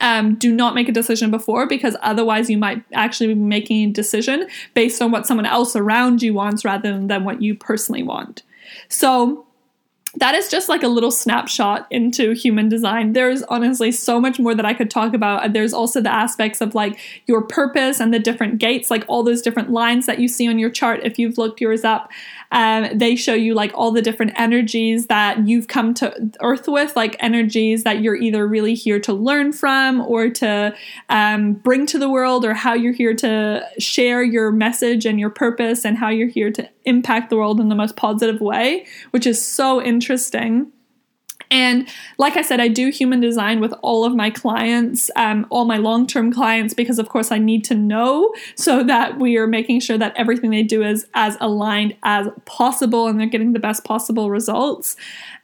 um, 0.00 0.34
do 0.34 0.52
not 0.52 0.74
make 0.74 0.88
a 0.88 0.92
decision 0.92 1.30
before 1.30 1.66
because 1.66 1.96
otherwise 2.02 2.50
you 2.50 2.58
might 2.58 2.82
actually 2.92 3.28
be 3.28 3.40
making 3.40 3.88
a 3.88 3.92
decision 3.92 4.48
based 4.74 5.00
on 5.00 5.10
what 5.10 5.26
someone 5.26 5.46
else 5.46 5.74
around 5.76 6.22
you 6.22 6.34
wants 6.34 6.64
rather 6.64 6.98
than 7.06 7.24
what 7.24 7.40
you 7.40 7.54
personally 7.54 8.02
want. 8.02 8.42
So 8.88 9.45
that 10.16 10.34
is 10.34 10.48
just 10.48 10.68
like 10.68 10.82
a 10.82 10.88
little 10.88 11.10
snapshot 11.10 11.86
into 11.90 12.32
human 12.32 12.68
design. 12.68 13.12
There's 13.12 13.42
honestly 13.44 13.92
so 13.92 14.20
much 14.20 14.38
more 14.38 14.54
that 14.54 14.64
I 14.64 14.74
could 14.74 14.90
talk 14.90 15.14
about. 15.14 15.52
There's 15.52 15.72
also 15.72 16.00
the 16.00 16.12
aspects 16.12 16.60
of 16.60 16.74
like 16.74 16.98
your 17.26 17.42
purpose 17.42 18.00
and 18.00 18.12
the 18.12 18.18
different 18.18 18.58
gates, 18.58 18.90
like 18.90 19.04
all 19.08 19.22
those 19.22 19.42
different 19.42 19.70
lines 19.70 20.06
that 20.06 20.18
you 20.18 20.28
see 20.28 20.48
on 20.48 20.58
your 20.58 20.70
chart. 20.70 21.00
If 21.02 21.18
you've 21.18 21.38
looked 21.38 21.60
yours 21.60 21.84
up, 21.84 22.10
um, 22.52 22.88
they 22.94 23.16
show 23.16 23.34
you 23.34 23.54
like 23.54 23.72
all 23.74 23.90
the 23.90 24.02
different 24.02 24.32
energies 24.36 25.06
that 25.06 25.46
you've 25.46 25.68
come 25.68 25.94
to 25.94 26.30
Earth 26.40 26.68
with, 26.68 26.96
like 26.96 27.16
energies 27.20 27.84
that 27.84 28.00
you're 28.00 28.16
either 28.16 28.46
really 28.46 28.74
here 28.74 29.00
to 29.00 29.12
learn 29.12 29.52
from 29.52 30.00
or 30.00 30.30
to 30.30 30.74
um, 31.08 31.54
bring 31.54 31.86
to 31.86 31.98
the 31.98 32.08
world, 32.08 32.44
or 32.44 32.54
how 32.54 32.74
you're 32.74 32.92
here 32.92 33.14
to 33.14 33.66
share 33.78 34.22
your 34.22 34.52
message 34.52 35.06
and 35.06 35.18
your 35.18 35.30
purpose, 35.30 35.84
and 35.84 35.98
how 35.98 36.08
you're 36.08 36.28
here 36.28 36.50
to 36.50 36.68
impact 36.84 37.30
the 37.30 37.36
world 37.36 37.60
in 37.60 37.68
the 37.68 37.74
most 37.74 37.96
positive 37.96 38.40
way, 38.40 38.86
which 39.10 39.26
is 39.26 39.44
so 39.44 39.82
interesting. 39.82 40.70
And 41.50 41.88
like 42.18 42.36
I 42.36 42.42
said, 42.42 42.60
I 42.60 42.68
do 42.68 42.88
human 42.88 43.20
design 43.20 43.60
with 43.60 43.72
all 43.82 44.04
of 44.04 44.14
my 44.14 44.30
clients, 44.30 45.10
um, 45.16 45.46
all 45.50 45.64
my 45.64 45.76
long 45.76 46.06
term 46.06 46.32
clients, 46.32 46.74
because 46.74 46.98
of 46.98 47.08
course 47.08 47.30
I 47.30 47.38
need 47.38 47.64
to 47.66 47.74
know 47.74 48.34
so 48.56 48.82
that 48.82 49.18
we 49.18 49.36
are 49.36 49.46
making 49.46 49.80
sure 49.80 49.98
that 49.98 50.14
everything 50.16 50.50
they 50.50 50.62
do 50.62 50.82
is 50.82 51.06
as 51.14 51.36
aligned 51.40 51.96
as 52.02 52.26
possible 52.46 53.06
and 53.06 53.20
they're 53.20 53.28
getting 53.28 53.52
the 53.52 53.60
best 53.60 53.84
possible 53.84 54.30
results. 54.30 54.96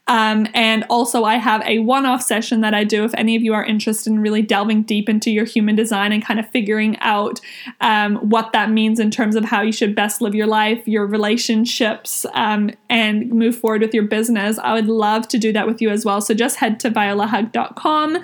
Um, 0.08 0.48
and 0.52 0.84
also, 0.90 1.22
I 1.22 1.36
have 1.36 1.62
a 1.64 1.78
one 1.78 2.06
off 2.06 2.22
session 2.22 2.60
that 2.62 2.74
I 2.74 2.82
do 2.82 3.04
if 3.04 3.14
any 3.14 3.36
of 3.36 3.42
you 3.42 3.54
are 3.54 3.64
interested 3.64 4.10
in 4.10 4.18
really 4.18 4.42
delving 4.42 4.82
deep 4.82 5.08
into 5.08 5.30
your 5.30 5.44
human 5.44 5.76
design 5.76 6.12
and 6.12 6.24
kind 6.24 6.40
of 6.40 6.48
figuring 6.50 6.98
out 6.98 7.40
um, 7.80 8.16
what 8.16 8.52
that 8.52 8.70
means 8.70 8.98
in 8.98 9.12
terms 9.12 9.36
of 9.36 9.44
how 9.44 9.62
you 9.62 9.70
should 9.70 9.94
best 9.94 10.20
live 10.20 10.34
your 10.34 10.48
life, 10.48 10.86
your 10.88 11.06
relationships, 11.06 12.26
um, 12.34 12.70
and 12.90 13.30
move 13.30 13.56
forward 13.56 13.80
with 13.80 13.94
your 13.94 14.02
business. 14.02 14.58
I 14.58 14.74
would 14.74 14.88
love 14.88 15.28
to 15.28 15.38
do 15.38 15.52
that 15.52 15.68
with 15.68 15.80
you 15.80 15.88
as 15.90 16.04
well. 16.04 16.20
So 16.20 16.34
just 16.34 16.56
head 16.56 16.80
to 16.80 16.90
violahug.com 16.90 18.16
um, 18.16 18.22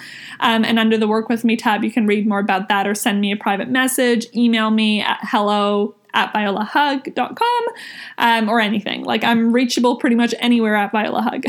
and 0.64 0.78
under 0.80 0.98
the 0.98 1.06
Work 1.06 1.28
With 1.28 1.44
Me 1.44 1.56
tab, 1.56 1.84
you 1.84 1.92
can 1.92 2.08
read 2.08 2.26
more 2.26 2.40
about 2.40 2.68
that 2.68 2.88
or 2.88 2.94
send 2.94 3.20
me 3.20 3.30
a 3.30 3.36
private 3.36 3.68
message, 3.68 4.26
email 4.34 4.70
me 4.70 5.00
at 5.00 5.20
hello 5.22 5.94
at 6.18 6.34
violahug.com 6.34 7.64
um, 8.18 8.48
or 8.48 8.60
anything. 8.60 9.04
Like 9.04 9.22
I'm 9.22 9.52
reachable 9.52 9.96
pretty 9.96 10.16
much 10.16 10.34
anywhere 10.40 10.74
at 10.74 10.92
violahug. 10.92 11.44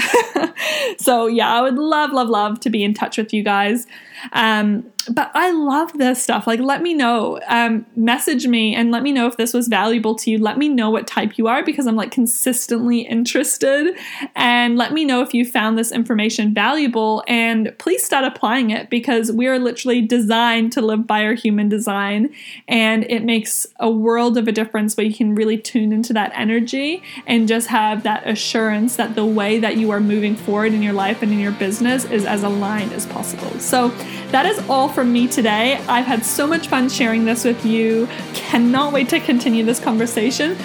so 0.99 1.25
yeah, 1.25 1.51
I 1.51 1.61
would 1.61 1.75
love, 1.75 2.11
love, 2.11 2.29
love 2.29 2.59
to 2.61 2.69
be 2.69 2.83
in 2.83 2.93
touch 2.93 3.17
with 3.17 3.33
you 3.33 3.43
guys. 3.43 3.87
Um, 4.33 4.85
but 5.09 5.31
I 5.33 5.51
love 5.51 5.93
this 5.93 6.21
stuff. 6.21 6.47
Like, 6.47 6.59
let 6.59 6.81
me 6.81 6.93
know. 6.93 7.39
Um, 7.47 7.85
message 7.95 8.47
me 8.47 8.75
and 8.75 8.91
let 8.91 9.03
me 9.03 9.11
know 9.11 9.27
if 9.27 9.37
this 9.37 9.53
was 9.53 9.67
valuable 9.67 10.15
to 10.15 10.31
you. 10.31 10.37
Let 10.37 10.57
me 10.57 10.69
know 10.69 10.89
what 10.89 11.07
type 11.07 11.37
you 11.37 11.47
are 11.47 11.63
because 11.63 11.87
I'm 11.87 11.95
like 11.95 12.11
consistently 12.11 13.01
interested. 13.01 13.97
And 14.35 14.77
let 14.77 14.93
me 14.93 15.05
know 15.05 15.21
if 15.21 15.33
you 15.33 15.45
found 15.45 15.77
this 15.77 15.91
information 15.91 16.53
valuable. 16.53 17.23
And 17.27 17.73
please 17.79 18.03
start 18.03 18.23
applying 18.25 18.69
it 18.69 18.89
because 18.89 19.31
we 19.31 19.47
are 19.47 19.59
literally 19.59 20.01
designed 20.01 20.71
to 20.73 20.81
live 20.81 21.07
by 21.07 21.23
our 21.23 21.33
human 21.33 21.69
design. 21.69 22.33
And 22.67 23.03
it 23.09 23.23
makes 23.23 23.67
a 23.79 23.89
world 23.89 24.37
of 24.37 24.47
a 24.47 24.51
difference 24.51 24.95
where 24.95 25.05
you 25.05 25.13
can 25.13 25.35
really 25.35 25.57
tune 25.57 25.91
into 25.91 26.13
that 26.13 26.31
energy 26.35 27.01
and 27.25 27.47
just 27.47 27.67
have 27.67 28.03
that 28.03 28.27
assurance 28.27 28.95
that 28.97 29.15
the 29.15 29.25
way 29.25 29.59
that 29.59 29.77
you 29.77 29.91
are 29.91 29.99
moving 29.99 30.35
forward 30.35 30.73
in 30.73 30.81
your 30.81 30.93
life 30.93 31.21
and 31.21 31.31
in 31.31 31.39
your 31.39 31.51
business 31.51 32.05
is 32.05 32.25
as 32.25 32.43
aligned 32.43 32.93
as 32.93 33.05
possible. 33.05 33.59
So, 33.59 33.89
that 34.31 34.45
is 34.45 34.59
all 34.69 34.89
from 34.99 35.13
me 35.13 35.29
today. 35.29 35.75
I've 35.87 36.05
had 36.05 36.25
so 36.25 36.45
much 36.45 36.67
fun 36.67 36.89
sharing 36.89 37.23
this 37.23 37.45
with 37.45 37.65
you. 37.65 38.05
Cannot 38.33 38.91
wait 38.91 39.07
to 39.09 39.21
continue 39.21 39.63
this 39.63 39.79
conversation. 39.79 40.57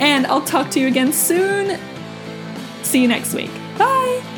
And 0.00 0.26
I'll 0.26 0.40
talk 0.40 0.70
to 0.70 0.80
you 0.80 0.86
again 0.86 1.12
soon. 1.12 1.78
See 2.84 3.02
you 3.02 3.08
next 3.08 3.34
week. 3.34 3.50
Bye. 3.76 4.35